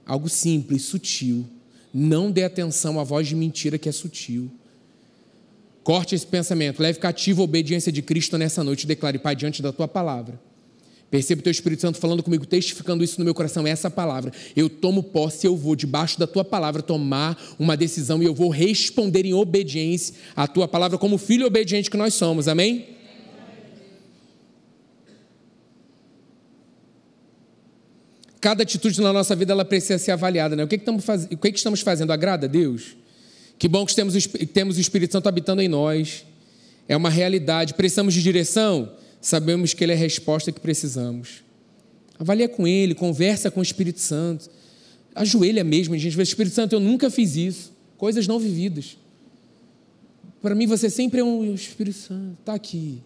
[0.06, 1.46] Algo simples, sutil.
[1.92, 4.50] Não dê atenção à voz de mentira que é sutil.
[5.82, 8.86] Corte esse pensamento, leve cativo a obediência de Cristo nessa noite.
[8.86, 10.38] Declare, Pai, diante da tua palavra
[11.10, 14.32] Percebo o teu Espírito Santo falando comigo, testificando isso no meu coração, essa palavra.
[14.54, 18.48] Eu tomo posse, eu vou debaixo da tua palavra tomar uma decisão e eu vou
[18.48, 22.46] responder em obediência à tua palavra como filho obediente que nós somos.
[22.46, 22.86] Amém?
[28.40, 30.62] Cada atitude na nossa vida ela precisa ser avaliada, né?
[30.62, 31.24] O que, que, estamos, faz...
[31.24, 32.12] o que, que estamos fazendo?
[32.12, 32.96] Agrada a Deus?
[33.58, 36.24] Que bom que temos o Espírito Santo habitando em nós.
[36.88, 37.74] É uma realidade.
[37.74, 38.90] Precisamos de direção?
[39.20, 41.42] Sabemos que Ele é a resposta que precisamos.
[42.18, 44.50] Avalia com Ele, conversa com o Espírito Santo.
[45.14, 47.72] Ajoelha mesmo, a gente vê, Espírito Santo, eu nunca fiz isso.
[47.96, 48.96] Coisas não vividas.
[50.40, 53.02] Para mim, você sempre é um Espírito Santo, está aqui.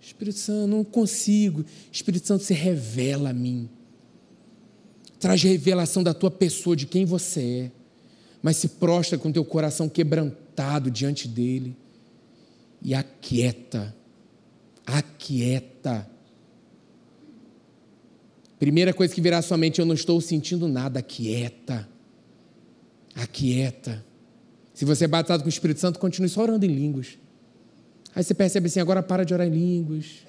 [0.00, 1.64] Espírito Santo, não consigo.
[1.90, 3.68] Espírito Santo se revela a mim.
[5.18, 7.70] Traz revelação da tua pessoa, de quem você é.
[8.40, 11.76] Mas se prostra com teu coração quebrantado diante dele
[12.80, 13.94] e aquieta
[14.86, 16.08] aquieta.
[18.58, 21.86] Primeira coisa que virá à sua mente, eu não estou sentindo nada, aquieta.
[23.14, 24.04] Aquieta.
[24.72, 27.18] Se você é batizado com o Espírito Santo, continue só orando em línguas.
[28.14, 30.26] Aí você percebe assim, agora para de orar em línguas.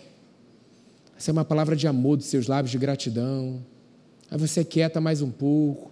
[1.17, 3.63] Essa é uma palavra de amor dos seus lábios, de gratidão.
[4.29, 5.91] Aí você quieta mais um pouco.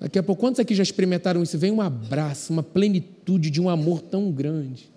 [0.00, 1.58] Daqui a pouco, quantos aqui já experimentaram isso?
[1.58, 4.90] Vem um abraço, uma plenitude de um amor tão grande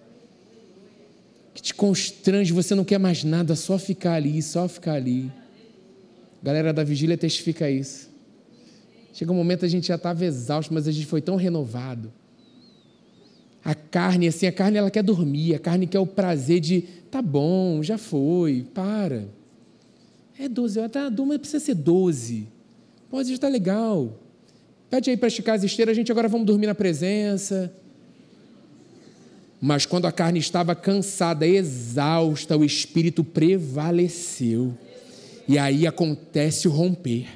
[1.54, 5.32] que te constrange, você não quer mais nada, só ficar ali, só ficar ali.
[6.42, 8.10] galera da vigília testifica isso.
[9.14, 12.12] Chega um momento a gente já estava exausto, mas a gente foi tão renovado.
[13.64, 17.22] A carne, assim, a carne ela quer dormir, a carne quer o prazer de, tá
[17.22, 19.28] bom, já foi, para.
[20.38, 22.48] É 12 horas, tá, mas precisa ser 12.
[23.10, 24.20] Pode estar legal.
[24.90, 27.72] Pede aí para esticar as esteiras, a gente agora vamos dormir na presença.
[29.66, 34.78] Mas quando a carne estava cansada, exausta, o espírito prevaleceu.
[35.48, 37.30] E aí acontece o romper.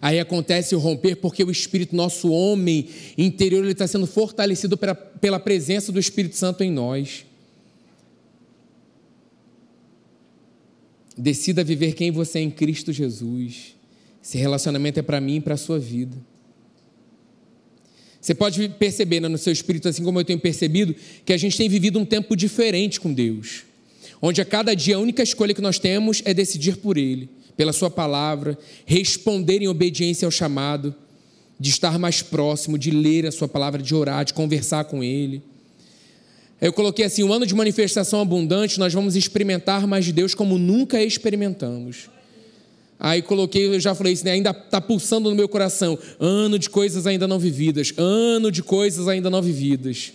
[0.00, 4.94] Aí acontece o romper porque o espírito, nosso homem interior, ele está sendo fortalecido pela,
[4.94, 7.26] pela presença do Espírito Santo em nós.
[11.18, 13.74] Decida viver quem você é em Cristo Jesus.
[14.22, 16.16] Esse relacionamento é para mim e para a sua vida.
[18.26, 21.56] Você pode perceber né, no seu espírito, assim como eu tenho percebido, que a gente
[21.56, 23.62] tem vivido um tempo diferente com Deus,
[24.20, 27.72] onde a cada dia a única escolha que nós temos é decidir por Ele, pela
[27.72, 30.92] Sua palavra, responder em obediência ao chamado,
[31.60, 35.40] de estar mais próximo, de ler a Sua palavra, de orar, de conversar com Ele.
[36.60, 40.58] Eu coloquei assim: um ano de manifestação abundante, nós vamos experimentar mais de Deus como
[40.58, 42.10] nunca experimentamos.
[42.98, 44.32] Aí coloquei, eu já falei isso, né?
[44.32, 45.98] ainda está pulsando no meu coração.
[46.18, 47.92] Ano de coisas ainda não vividas.
[47.96, 50.12] Ano de coisas ainda não vividas.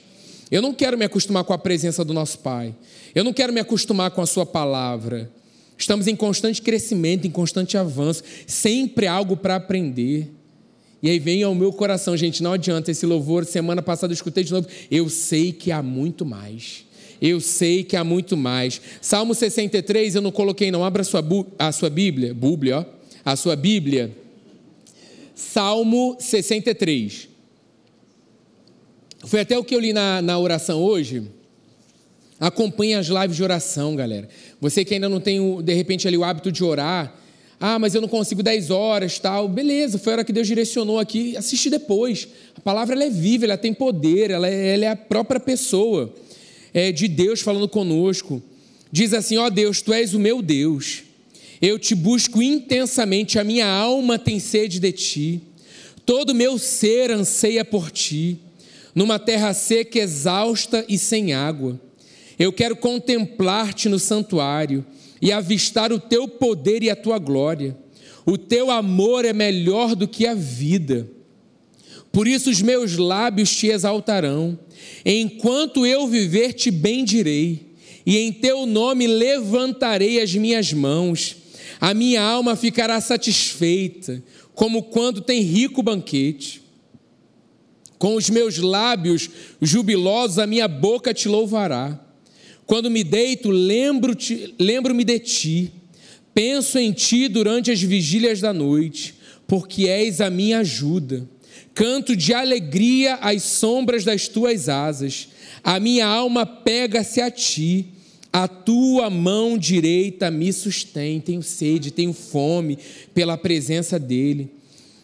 [0.50, 2.76] Eu não quero me acostumar com a presença do nosso Pai.
[3.14, 5.32] Eu não quero me acostumar com a Sua palavra.
[5.78, 8.24] Estamos em constante crescimento, em constante avanço.
[8.46, 10.30] Sempre algo para aprender.
[11.02, 13.46] E aí vem ao meu coração, gente, não adianta esse louvor.
[13.46, 14.68] Semana passada eu escutei de novo.
[14.90, 16.86] Eu sei que há muito mais.
[17.22, 18.82] Eu sei que há muito mais.
[19.00, 20.84] Salmo 63, eu não coloquei, não.
[20.84, 21.24] Abra a sua,
[21.60, 22.34] a sua Bíblia.
[22.34, 22.86] Bíblia, ó.
[23.24, 24.12] A sua Bíblia.
[25.36, 27.30] Salmo 63.
[29.26, 31.22] Foi até o que eu li na, na oração hoje.
[32.40, 34.28] Acompanhe as lives de oração, galera.
[34.60, 37.16] Você que ainda não tem, de repente, ali o hábito de orar,
[37.60, 39.48] ah, mas eu não consigo 10 horas, tal.
[39.48, 41.38] Beleza, foi a hora que Deus direcionou aqui.
[41.38, 42.28] Assiste depois.
[42.58, 46.12] A palavra ela é viva, ela tem poder, ela é, ela é a própria pessoa
[46.74, 48.42] é, de Deus falando conosco.
[48.92, 51.04] Diz assim: Ó oh Deus, tu és o meu Deus.
[51.62, 55.42] Eu te busco intensamente, a minha alma tem sede de ti.
[56.06, 58.40] Todo meu ser anseia por ti,
[58.96, 61.80] numa terra seca, exausta e sem água.
[62.40, 64.84] Eu quero contemplar-te no santuário
[65.22, 67.78] e avistar o teu poder e a tua glória.
[68.26, 71.08] O teu amor é melhor do que a vida.
[72.12, 74.60] Por isso os meus lábios te exaltarão.
[75.06, 77.72] Enquanto eu viver, te bendirei,
[78.06, 81.38] e em teu nome levantarei as minhas mãos.
[81.80, 84.22] A minha alma ficará satisfeita,
[84.54, 86.62] como quando tem rico banquete.
[87.98, 89.30] Com os meus lábios
[89.62, 92.00] jubilosos, a minha boca te louvará.
[92.66, 95.72] Quando me deito, lembro-me lembro de ti,
[96.34, 99.16] penso em ti durante as vigílias da noite,
[99.48, 101.28] porque és a minha ajuda.
[101.74, 105.30] Canto de alegria às sombras das tuas asas,
[105.64, 107.88] a minha alma pega-se a ti,
[108.34, 111.20] a tua mão direita me sustém.
[111.20, 112.78] Tenho sede, tenho fome
[113.14, 114.50] pela presença dEle.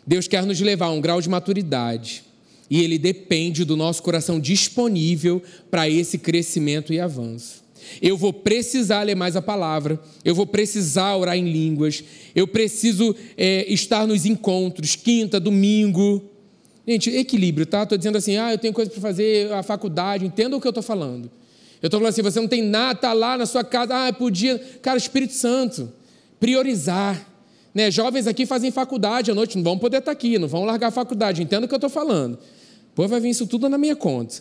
[0.06, 2.24] Deus quer nos levar a um grau de maturidade
[2.70, 7.66] e ele depende do nosso coração disponível para esse crescimento e avanço.
[8.02, 12.04] Eu vou precisar ler mais a palavra, eu vou precisar orar em línguas,
[12.36, 16.24] eu preciso é, estar nos encontros, quinta, domingo.
[16.88, 17.84] Gente, equilíbrio, tá?
[17.84, 20.70] Estou dizendo assim, ah, eu tenho coisa para fazer, a faculdade, entenda o que eu
[20.72, 21.30] estou falando.
[21.82, 24.58] Eu estou falando assim, você não tem nada, está lá na sua casa, ah, podia.
[24.82, 25.92] Cara, Espírito Santo,
[26.40, 27.28] priorizar.
[27.76, 27.92] Né?
[27.92, 30.88] Jovens aqui fazem faculdade à noite, não vão poder estar tá aqui, não vão largar
[30.88, 32.40] a faculdade, entenda o que eu estou falando.
[32.90, 34.38] Depois vai vir isso tudo na minha conta.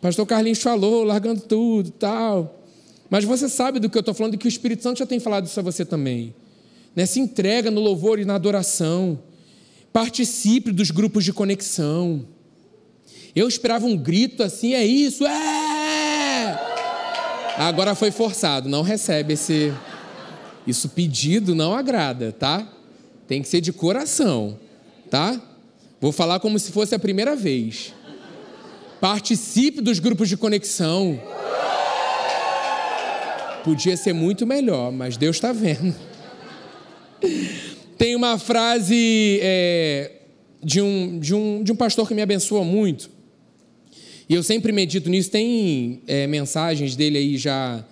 [0.00, 2.62] Pastor Carlinhos falou, largando tudo tal.
[3.10, 5.44] Mas você sabe do que eu estou falando, que o Espírito Santo já tem falado
[5.44, 6.34] isso a você também.
[6.94, 7.04] Né?
[7.04, 9.18] Se entrega no louvor e na adoração.
[9.96, 12.26] Participe dos grupos de conexão.
[13.34, 16.60] Eu esperava um grito assim, é isso, é!
[17.56, 19.72] Agora foi forçado, não recebe esse.
[20.66, 22.70] Isso pedido não agrada, tá?
[23.26, 24.58] Tem que ser de coração,
[25.08, 25.40] tá?
[25.98, 27.94] Vou falar como se fosse a primeira vez.
[29.00, 31.18] Participe dos grupos de conexão.
[33.64, 35.96] Podia ser muito melhor, mas Deus está vendo.
[37.98, 40.12] Tem uma frase é,
[40.62, 43.08] de, um, de, um, de um pastor que me abençoa muito.
[44.28, 45.30] E eu sempre medito nisso.
[45.30, 47.82] Tem é, mensagens dele aí já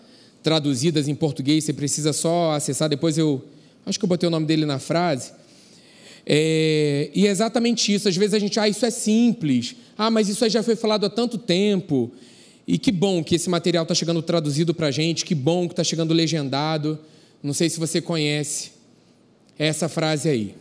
[0.42, 1.64] traduzidas em português.
[1.64, 2.88] Você precisa só acessar.
[2.88, 3.42] Depois eu.
[3.86, 5.32] Acho que eu botei o nome dele na frase.
[6.26, 8.06] É, e é exatamente isso.
[8.06, 9.74] Às vezes a gente, ah, isso é simples.
[9.96, 12.12] Ah, mas isso aí já foi falado há tanto tempo.
[12.68, 15.24] E que bom que esse material está chegando traduzido para a gente.
[15.24, 16.98] Que bom que está chegando legendado.
[17.42, 18.73] Não sei se você conhece
[19.58, 20.54] essa frase aí.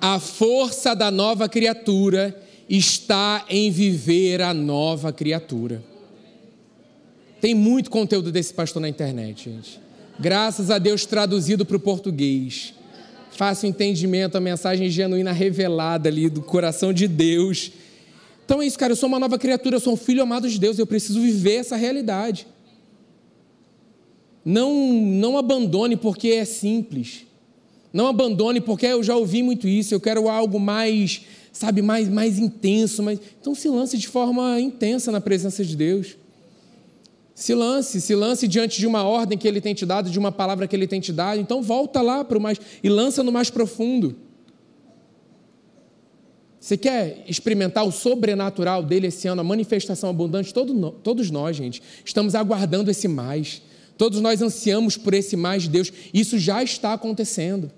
[0.00, 2.36] A força da nova criatura
[2.68, 5.82] está em viver a nova criatura.
[7.40, 9.80] Tem muito conteúdo desse pastor na internet, gente.
[10.18, 12.74] Graças a Deus traduzido para o português
[13.32, 17.72] fácil entendimento, a mensagem genuína revelada ali do coração de Deus.
[18.44, 18.92] Então é isso, cara.
[18.92, 21.56] Eu sou uma nova criatura, eu sou um filho amado de Deus, eu preciso viver
[21.56, 22.46] essa realidade.
[24.44, 27.26] Não, não abandone porque é simples.
[27.92, 31.22] Não abandone porque eu já ouvi muito isso, eu quero algo mais,
[31.52, 33.02] sabe, mais, mais intenso.
[33.02, 33.20] Mais...
[33.40, 36.16] Então se lance de forma intensa na presença de Deus.
[37.34, 40.32] Se lance, se lance diante de uma ordem que Ele tem te dado, de uma
[40.32, 41.40] palavra que Ele tem te dado.
[41.40, 44.16] Então volta lá para o mais e lança no mais profundo.
[46.58, 50.54] Você quer experimentar o sobrenatural dele esse ano, a manifestação abundante?
[50.54, 53.60] Todo, todos nós, gente, estamos aguardando esse mais.
[53.96, 55.92] Todos nós ansiamos por esse mais de Deus.
[56.12, 57.70] Isso já está acontecendo.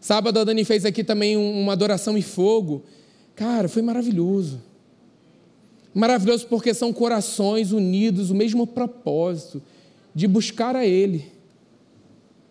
[0.00, 2.84] Sábado a Dani fez aqui também uma adoração em fogo.
[3.34, 4.60] Cara, foi maravilhoso.
[5.94, 9.62] Maravilhoso porque são corações unidos, o mesmo propósito
[10.14, 11.24] de buscar a Ele.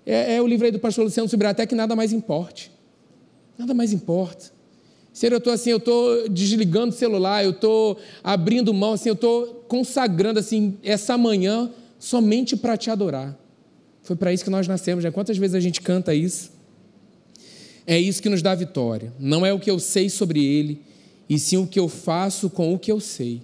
[0.06, 2.72] É, é o livro aí do pastor Luciano Subirá, até que nada mais importe.
[3.58, 4.52] Nada mais importa.
[5.14, 9.14] Senhor, eu estou assim, eu estou desligando o celular, eu estou abrindo mão, assim, eu
[9.14, 13.38] estou consagrando assim essa manhã somente para te adorar.
[14.02, 15.12] Foi para isso que nós nascemos, né?
[15.12, 16.52] Quantas vezes a gente canta isso?
[17.86, 19.14] É isso que nos dá vitória.
[19.20, 20.82] Não é o que eu sei sobre ele,
[21.30, 23.42] e sim o que eu faço com o que eu sei.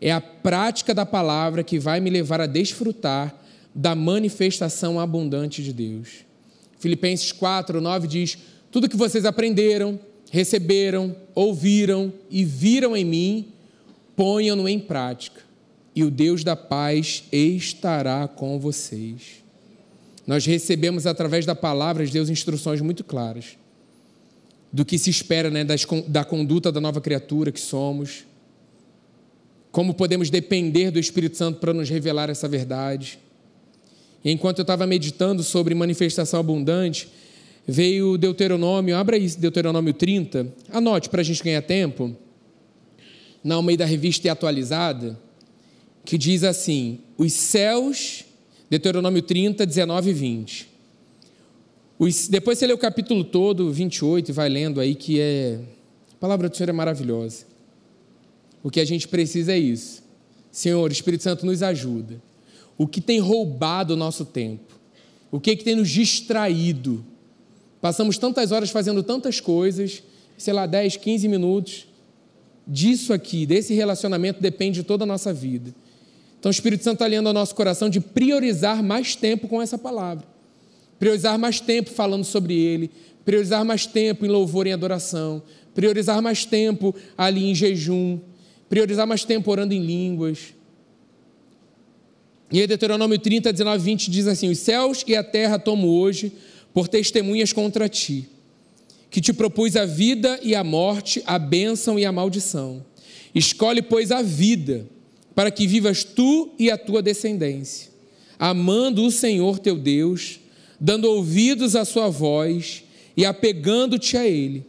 [0.00, 3.34] É a prática da palavra que vai me levar a desfrutar
[3.74, 6.24] da manifestação abundante de Deus.
[6.78, 8.38] Filipenses 4, 9 diz:
[8.70, 13.48] Tudo que vocês aprenderam, receberam, ouviram e viram em mim,
[14.16, 15.42] ponham-no em prática,
[16.00, 19.42] e o Deus da paz estará com vocês.
[20.26, 23.58] Nós recebemos através da palavra de Deus instruções muito claras
[24.72, 28.24] do que se espera né, das, da conduta da nova criatura que somos,
[29.70, 33.18] como podemos depender do Espírito Santo para nos revelar essa verdade.
[34.24, 37.08] E enquanto eu estava meditando sobre manifestação abundante,
[37.66, 42.16] veio Deuteronômio, abra aí Deuteronômio 30, anote para a gente ganhar tempo,
[43.44, 45.18] na meio da revista e atualizada,
[46.04, 48.24] que diz assim: os céus,
[48.68, 50.68] Deuteronômio 30, 19 e 20.
[51.98, 55.60] Os, depois você lê o capítulo todo, 28, e vai lendo aí, que é.
[56.12, 57.46] A palavra do Senhor é maravilhosa.
[58.62, 60.02] O que a gente precisa é isso.
[60.50, 62.20] Senhor, Espírito Santo nos ajuda.
[62.76, 64.78] O que tem roubado o nosso tempo?
[65.30, 67.04] O que, que tem nos distraído?
[67.80, 70.02] Passamos tantas horas fazendo tantas coisas,
[70.36, 71.86] sei lá, 10, 15 minutos.
[72.66, 75.74] Disso aqui, desse relacionamento, depende toda a nossa vida.
[76.40, 79.76] Então o Espírito Santo está alinhando ao nosso coração de priorizar mais tempo com essa
[79.76, 80.26] palavra.
[80.98, 82.90] Priorizar mais tempo falando sobre ele.
[83.26, 85.42] Priorizar mais tempo em louvor e adoração.
[85.74, 88.18] Priorizar mais tempo ali em jejum.
[88.70, 90.54] Priorizar mais tempo orando em línguas.
[92.50, 96.32] E aí, Deuteronômio 30, 19, 20 diz assim: Os céus e a terra tomo hoje
[96.72, 98.28] por testemunhas contra ti,
[99.10, 102.84] que te propus a vida e a morte, a bênção e a maldição.
[103.34, 104.86] Escolhe, pois, a vida,
[105.34, 107.90] para que vivas tu e a tua descendência,
[108.38, 110.40] amando o Senhor teu Deus,
[110.80, 112.84] dando ouvidos à sua voz
[113.16, 114.64] e apegando-te a Ele,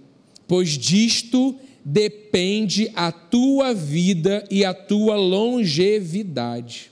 [0.47, 6.91] pois disto depende a tua vida e a tua longevidade,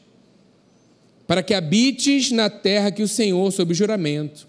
[1.27, 4.47] para que habites na terra que o Senhor, sob juramento,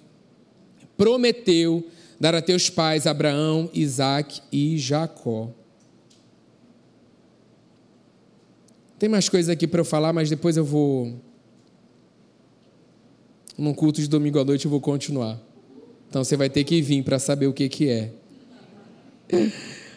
[0.97, 1.87] prometeu
[2.19, 5.51] dar a teus pais Abraão, Isaac e Jacó.
[9.01, 11.19] Tem mais coisas aqui para eu falar, mas depois eu vou.
[13.57, 15.41] Num culto de domingo à noite eu vou continuar.
[16.07, 18.13] Então você vai ter que vir para saber o que, que é.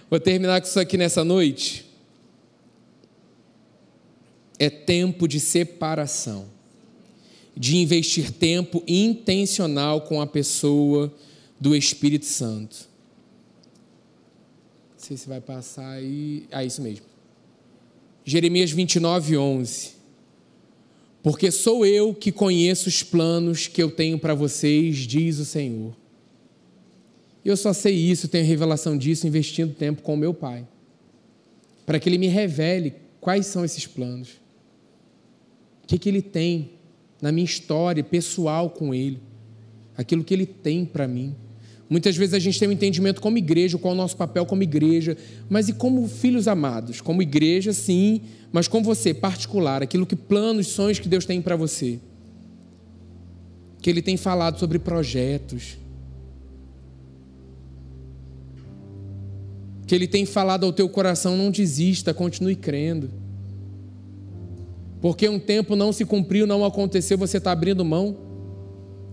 [0.10, 1.86] Vou terminar com isso aqui nessa noite.
[4.58, 6.46] É tempo de separação
[7.56, 11.14] de investir tempo intencional com a pessoa
[11.60, 12.88] do Espírito Santo.
[14.94, 16.48] Não sei se vai passar aí.
[16.50, 17.13] Ah, isso mesmo.
[18.26, 19.92] Jeremias 29, 11.
[21.22, 25.96] Porque sou eu que conheço os planos que eu tenho para vocês, diz o Senhor.
[27.44, 30.66] Eu só sei isso, tenho revelação disso investindo tempo com o meu Pai,
[31.86, 34.30] para que Ele me revele quais são esses planos,
[35.84, 36.72] o que, que Ele tem
[37.22, 39.20] na minha história pessoal com Ele,
[39.98, 41.36] aquilo que Ele tem para mim.
[41.94, 44.64] Muitas vezes a gente tem um entendimento como igreja, qual é o nosso papel como
[44.64, 45.16] igreja,
[45.48, 47.00] mas e como filhos amados?
[47.00, 48.22] Como igreja, sim,
[48.52, 52.00] mas com você, particular, aquilo que planos, sonhos que Deus tem para você.
[53.80, 55.78] Que Ele tem falado sobre projetos.
[59.86, 63.22] Que Ele tem falado ao teu coração, não desista, continue crendo
[65.00, 68.16] porque um tempo não se cumpriu, não aconteceu, você está abrindo mão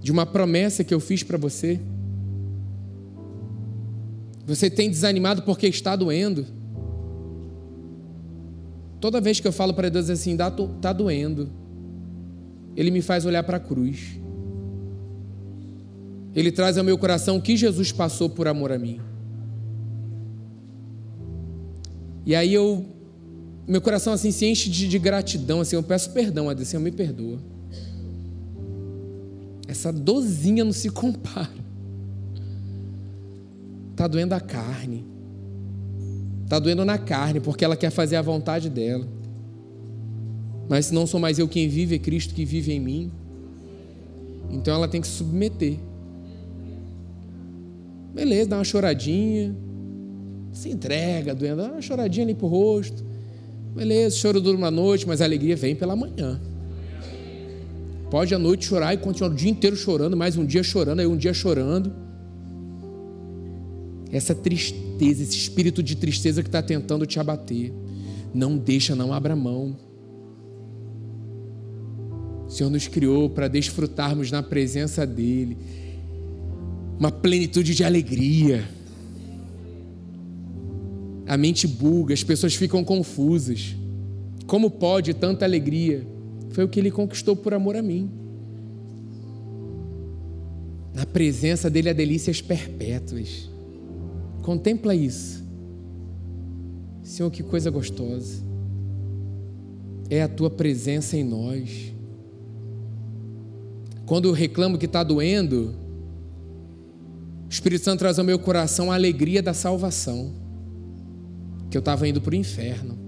[0.00, 1.80] de uma promessa que eu fiz para você.
[4.50, 6.44] Você tem desanimado porque está doendo.
[9.00, 11.48] Toda vez que eu falo para Deus assim, está doendo.
[12.76, 14.18] ele me faz olhar para a cruz.
[16.34, 19.00] Ele traz ao meu coração o que Jesus passou por amor a mim.
[22.26, 22.84] E aí eu,
[23.68, 26.82] meu coração assim se enche de, de gratidão, assim, eu peço perdão a Deus, Senhor,
[26.82, 27.38] me perdoa.
[29.68, 31.59] Essa dozinha não se compara.
[34.00, 35.04] Tá doendo a carne.
[36.48, 39.06] Tá doendo na carne, porque ela quer fazer a vontade dela.
[40.70, 43.12] Mas não sou mais eu quem vive, é Cristo que vive em mim.
[44.48, 45.76] Então ela tem que se submeter.
[48.14, 49.54] Beleza, dá uma choradinha.
[50.50, 53.04] Se entrega, doendo, dá uma choradinha ali pro rosto.
[53.76, 56.40] Beleza, choro dura uma noite, mas a alegria vem pela manhã.
[58.10, 61.06] Pode à noite chorar e continuar o dia inteiro chorando, mais um dia chorando, aí
[61.06, 62.08] um dia chorando.
[64.12, 67.72] Essa tristeza, esse espírito de tristeza que está tentando te abater.
[68.34, 69.76] Não deixa, não abra mão.
[72.46, 75.56] O Senhor nos criou para desfrutarmos na presença dEle
[77.00, 78.68] uma plenitude de alegria.
[81.26, 83.74] A mente buga, as pessoas ficam confusas.
[84.46, 86.06] Como pode tanta alegria?
[86.50, 88.10] Foi o que ele conquistou por amor a mim.
[90.92, 93.48] Na presença dele há delícias perpétuas.
[94.50, 95.44] Contempla isso.
[97.04, 98.42] Senhor, que coisa gostosa.
[100.08, 101.94] É a tua presença em nós.
[104.04, 105.76] Quando eu reclamo que está doendo,
[107.46, 110.32] o Espírito Santo traz ao meu coração a alegria da salvação.
[111.70, 112.98] Que eu estava indo para o inferno.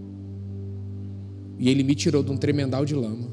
[1.59, 3.26] E Ele me tirou de um tremendal de lama.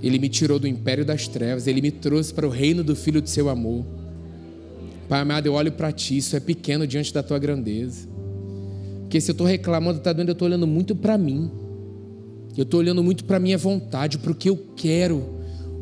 [0.00, 1.66] Ele me tirou do império das trevas.
[1.66, 3.97] Ele me trouxe para o reino do Filho do seu amor.
[5.08, 6.18] Pai amado, eu olho para Ti.
[6.18, 8.06] Isso é pequeno diante da Tua grandeza.
[9.00, 11.50] Porque se eu estou reclamando, está doendo, eu estou olhando muito para mim.
[12.54, 15.24] Eu estou olhando muito para minha vontade, para o que eu quero.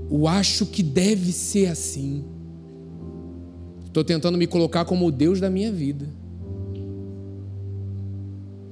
[0.09, 2.25] Eu acho que deve ser assim.
[3.85, 6.07] Estou tentando me colocar como o Deus da minha vida.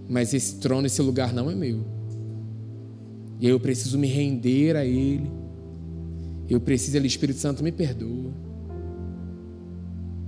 [0.08, 1.80] Mas esse trono, esse lugar não é meu.
[3.40, 5.30] E eu preciso me render a Ele.
[6.48, 8.43] Eu preciso, Ele, Espírito Santo, me perdoa.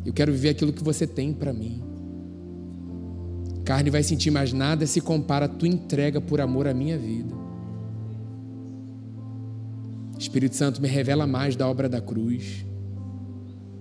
[0.06, 1.82] Eu quero viver aquilo que você tem para mim.
[3.64, 7.34] Carne vai sentir mais nada se compara a tua entrega por amor à minha vida.
[10.16, 12.64] Espírito Santo me revela mais da obra da cruz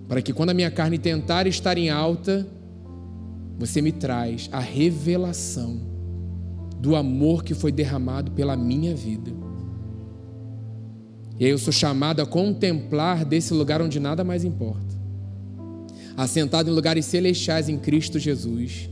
[0.08, 2.46] para que quando a minha carne tentar estar em alta,
[3.56, 5.80] você me traz a revelação
[6.80, 9.30] do amor que foi derramado pela minha vida.
[11.38, 14.95] E aí eu sou chamado a contemplar desse lugar onde nada mais importa.
[16.16, 18.88] Assentado em lugares celestiais em Cristo Jesus.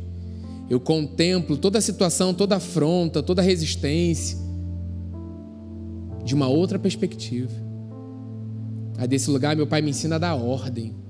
[0.68, 4.38] Eu contemplo toda a situação, toda a afronta, toda a resistência
[6.24, 7.52] de uma outra perspectiva.
[8.98, 11.04] A desse lugar, meu Pai me ensina a dar ordem.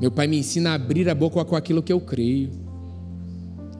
[0.00, 2.50] Meu pai me ensina a abrir a boca com aquilo que eu creio.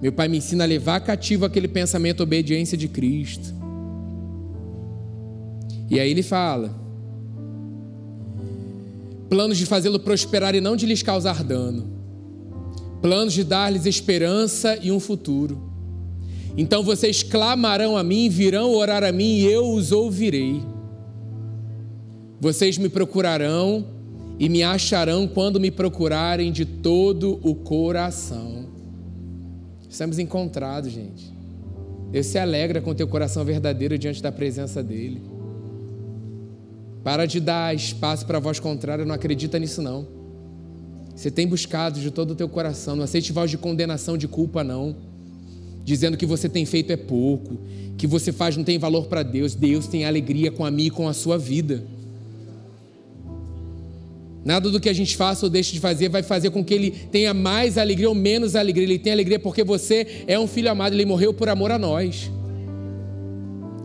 [0.02, 3.54] Meu pai me ensina a levar cativo aquele pensamento obediência de Cristo.
[5.88, 6.74] E aí ele fala:
[9.30, 11.88] planos de fazê-lo prosperar e não de lhes causar dano,
[13.00, 15.70] planos de dar-lhes esperança e um futuro.
[16.56, 20.60] Então vocês clamarão a mim, virão orar a mim e eu os ouvirei.
[22.40, 23.86] Vocês me procurarão
[24.38, 28.66] e me acharão quando me procurarem de todo o coração.
[29.88, 31.32] Estamos encontrados, gente.
[32.10, 35.29] Deus se alegra com o teu coração verdadeiro diante da presença dEle.
[37.02, 40.06] Para de dar espaço para a voz contrária, não acredita nisso não.
[41.14, 44.62] Você tem buscado de todo o teu coração, não aceite voz de condenação, de culpa
[44.62, 44.96] não.
[45.84, 47.58] Dizendo que você tem feito é pouco,
[47.96, 49.54] que você faz não tem valor para Deus.
[49.54, 51.82] Deus tem alegria com a mim e com a sua vida.
[54.44, 56.90] Nada do que a gente faça ou deixe de fazer vai fazer com que ele
[56.90, 58.84] tenha mais alegria ou menos alegria.
[58.84, 62.30] Ele tem alegria porque você é um filho amado, ele morreu por amor a nós.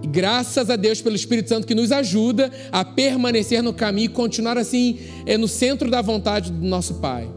[0.03, 4.09] E graças a Deus pelo Espírito Santo que nos ajuda a permanecer no caminho e
[4.09, 7.27] continuar assim, é no centro da vontade do nosso Pai.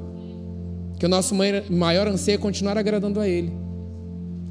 [0.99, 1.35] Que o nosso
[1.71, 3.53] maior anseio é continuar agradando a Ele,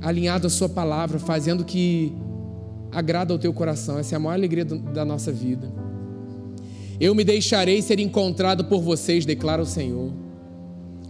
[0.01, 2.13] alinhado à Sua palavra, fazendo que
[2.91, 3.99] agrada ao teu coração.
[3.99, 5.71] Essa é a maior alegria da nossa vida.
[6.99, 10.11] Eu me deixarei ser encontrado por vocês, declara o Senhor.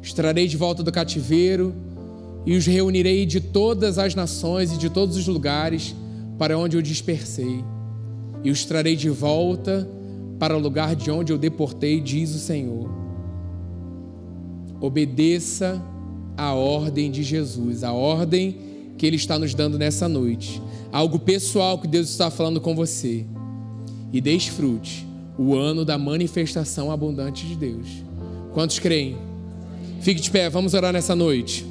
[0.02, 1.74] Estrarei de volta do cativeiro
[2.46, 5.96] e os reunirei de todas as nações e de todos os lugares
[6.38, 7.64] para onde eu dispersei.
[8.44, 9.90] E os trarei de volta
[10.40, 12.90] para o lugar de onde eu deportei, diz o Senhor.
[14.80, 15.82] Obedeça
[16.38, 18.58] a ordem de Jesus, a ordem
[18.98, 20.62] que Ele está nos dando nessa noite.
[20.92, 23.26] Algo pessoal que Deus está falando com você.
[24.14, 25.06] e desfrute
[25.38, 27.88] o ano da manifestação abundante de Deus.
[28.54, 29.18] Quantos creem?
[30.00, 31.66] Fique de pé, vamos orar nessa noite.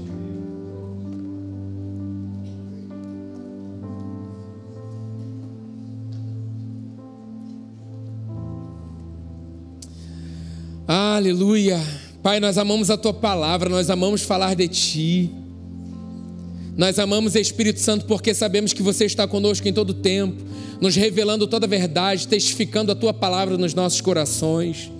[10.89, 11.83] Aleluia.
[12.23, 15.31] Pai, nós amamos a tua palavra, nós amamos falar de ti.
[16.77, 20.41] Nós amamos Espírito Santo porque sabemos que você está conosco em todo tempo,
[20.81, 24.93] nos revelando toda a verdade, testificando a tua palavra nos nossos corações.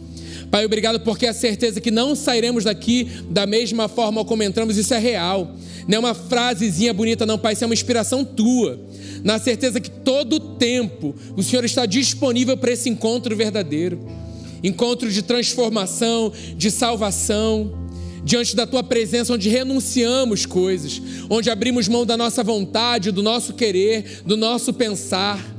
[0.51, 4.93] Pai, obrigado porque a certeza que não sairemos daqui da mesma forma como entramos, isso
[4.93, 5.55] é real.
[5.87, 8.77] Não é uma frasezinha bonita, não, Pai, isso é uma inspiração tua.
[9.23, 14.26] Na certeza que todo tempo o Senhor está disponível para esse encontro verdadeiro
[14.67, 17.87] encontro de transformação, de salvação,
[18.25, 21.01] diante da tua presença, onde renunciamos coisas,
[21.31, 25.55] onde abrimos mão da nossa vontade, do nosso querer, do nosso pensar,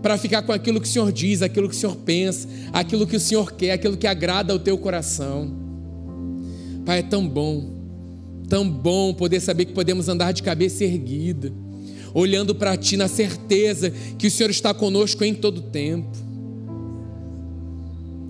[0.00, 3.16] para ficar com aquilo que o Senhor diz, aquilo que o Senhor pensa, aquilo que
[3.16, 5.52] o Senhor quer, aquilo que agrada ao teu coração.
[6.84, 7.68] Pai, é tão bom,
[8.48, 11.52] tão bom poder saber que podemos andar de cabeça erguida,
[12.14, 16.25] olhando para Ti na certeza que o Senhor está conosco em todo tempo.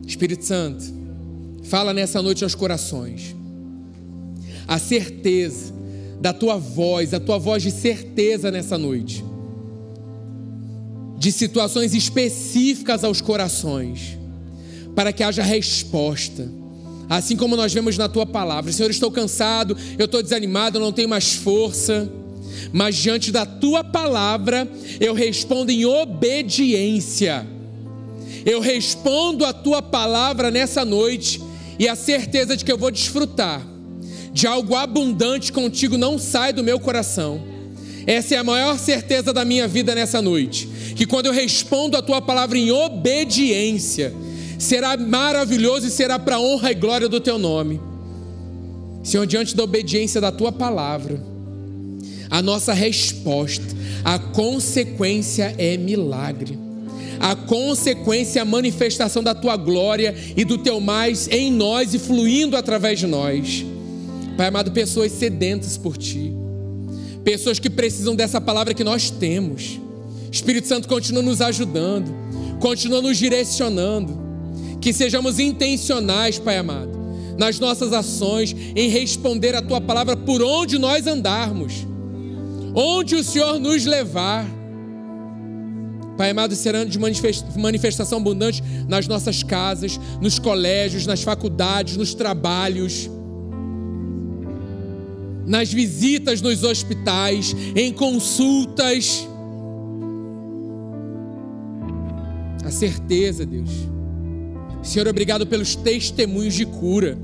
[0.07, 0.85] Espírito Santo,
[1.65, 3.35] fala nessa noite aos corações.
[4.69, 5.75] A certeza
[6.21, 9.25] da tua voz, a tua voz de certeza nessa noite.
[11.19, 14.17] De situações específicas aos corações,
[14.95, 16.49] para que haja resposta.
[17.09, 20.93] Assim como nós vemos na tua palavra, Senhor, estou cansado, eu estou desanimado, eu não
[20.93, 22.11] tenho mais força,
[22.73, 24.69] mas diante da tua palavra,
[25.01, 27.56] eu respondo em obediência
[28.47, 31.43] eu respondo a tua palavra nessa noite
[31.81, 33.67] e a certeza de que eu vou desfrutar
[34.33, 37.43] de algo abundante contigo não sai do meu coração.
[38.07, 40.69] Essa é a maior certeza da minha vida nessa noite.
[40.95, 44.15] Que quando eu respondo a tua palavra em obediência,
[44.59, 47.81] será maravilhoso e será para honra e glória do teu nome.
[49.03, 51.21] Senhor, diante da obediência da tua palavra,
[52.31, 53.65] a nossa resposta,
[54.05, 56.66] a consequência é milagre
[57.21, 62.57] a consequência, a manifestação da tua glória e do teu mais em nós e fluindo
[62.57, 63.65] através de nós.
[64.37, 66.33] Pai amado, pessoas sedentas por ti,
[67.25, 69.81] pessoas que precisam dessa palavra que nós temos.
[70.31, 72.15] Espírito Santo continua nos ajudando,
[72.61, 74.19] continua nos direcionando,
[74.81, 76.97] que sejamos intencionais, Pai amado,
[77.39, 81.87] nas nossas ações, em responder a tua palavra por onde nós andarmos,
[82.75, 84.56] onde o Senhor nos levar.
[86.17, 93.11] Pai amado, será de manifestação abundante nas nossas casas, nos colégios, nas faculdades, nos trabalhos,
[95.47, 99.27] nas visitas nos hospitais, em consultas.
[102.65, 103.71] A certeza, Deus.
[104.83, 107.17] Senhor, obrigado pelos testemunhos de cura,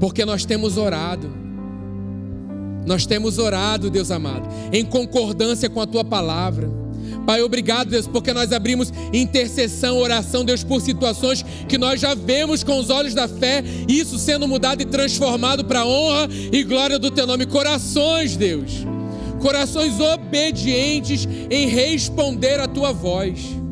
[0.00, 1.46] porque nós temos orado.
[2.86, 6.85] Nós temos orado, Deus amado, em concordância com a tua palavra.
[7.26, 12.62] Pai, obrigado, Deus, porque nós abrimos intercessão, oração, Deus, por situações que nós já vemos
[12.62, 17.10] com os olhos da fé, isso sendo mudado e transformado para honra e glória do
[17.10, 17.44] teu nome.
[17.44, 18.86] Corações, Deus,
[19.40, 23.65] corações obedientes em responder a tua voz.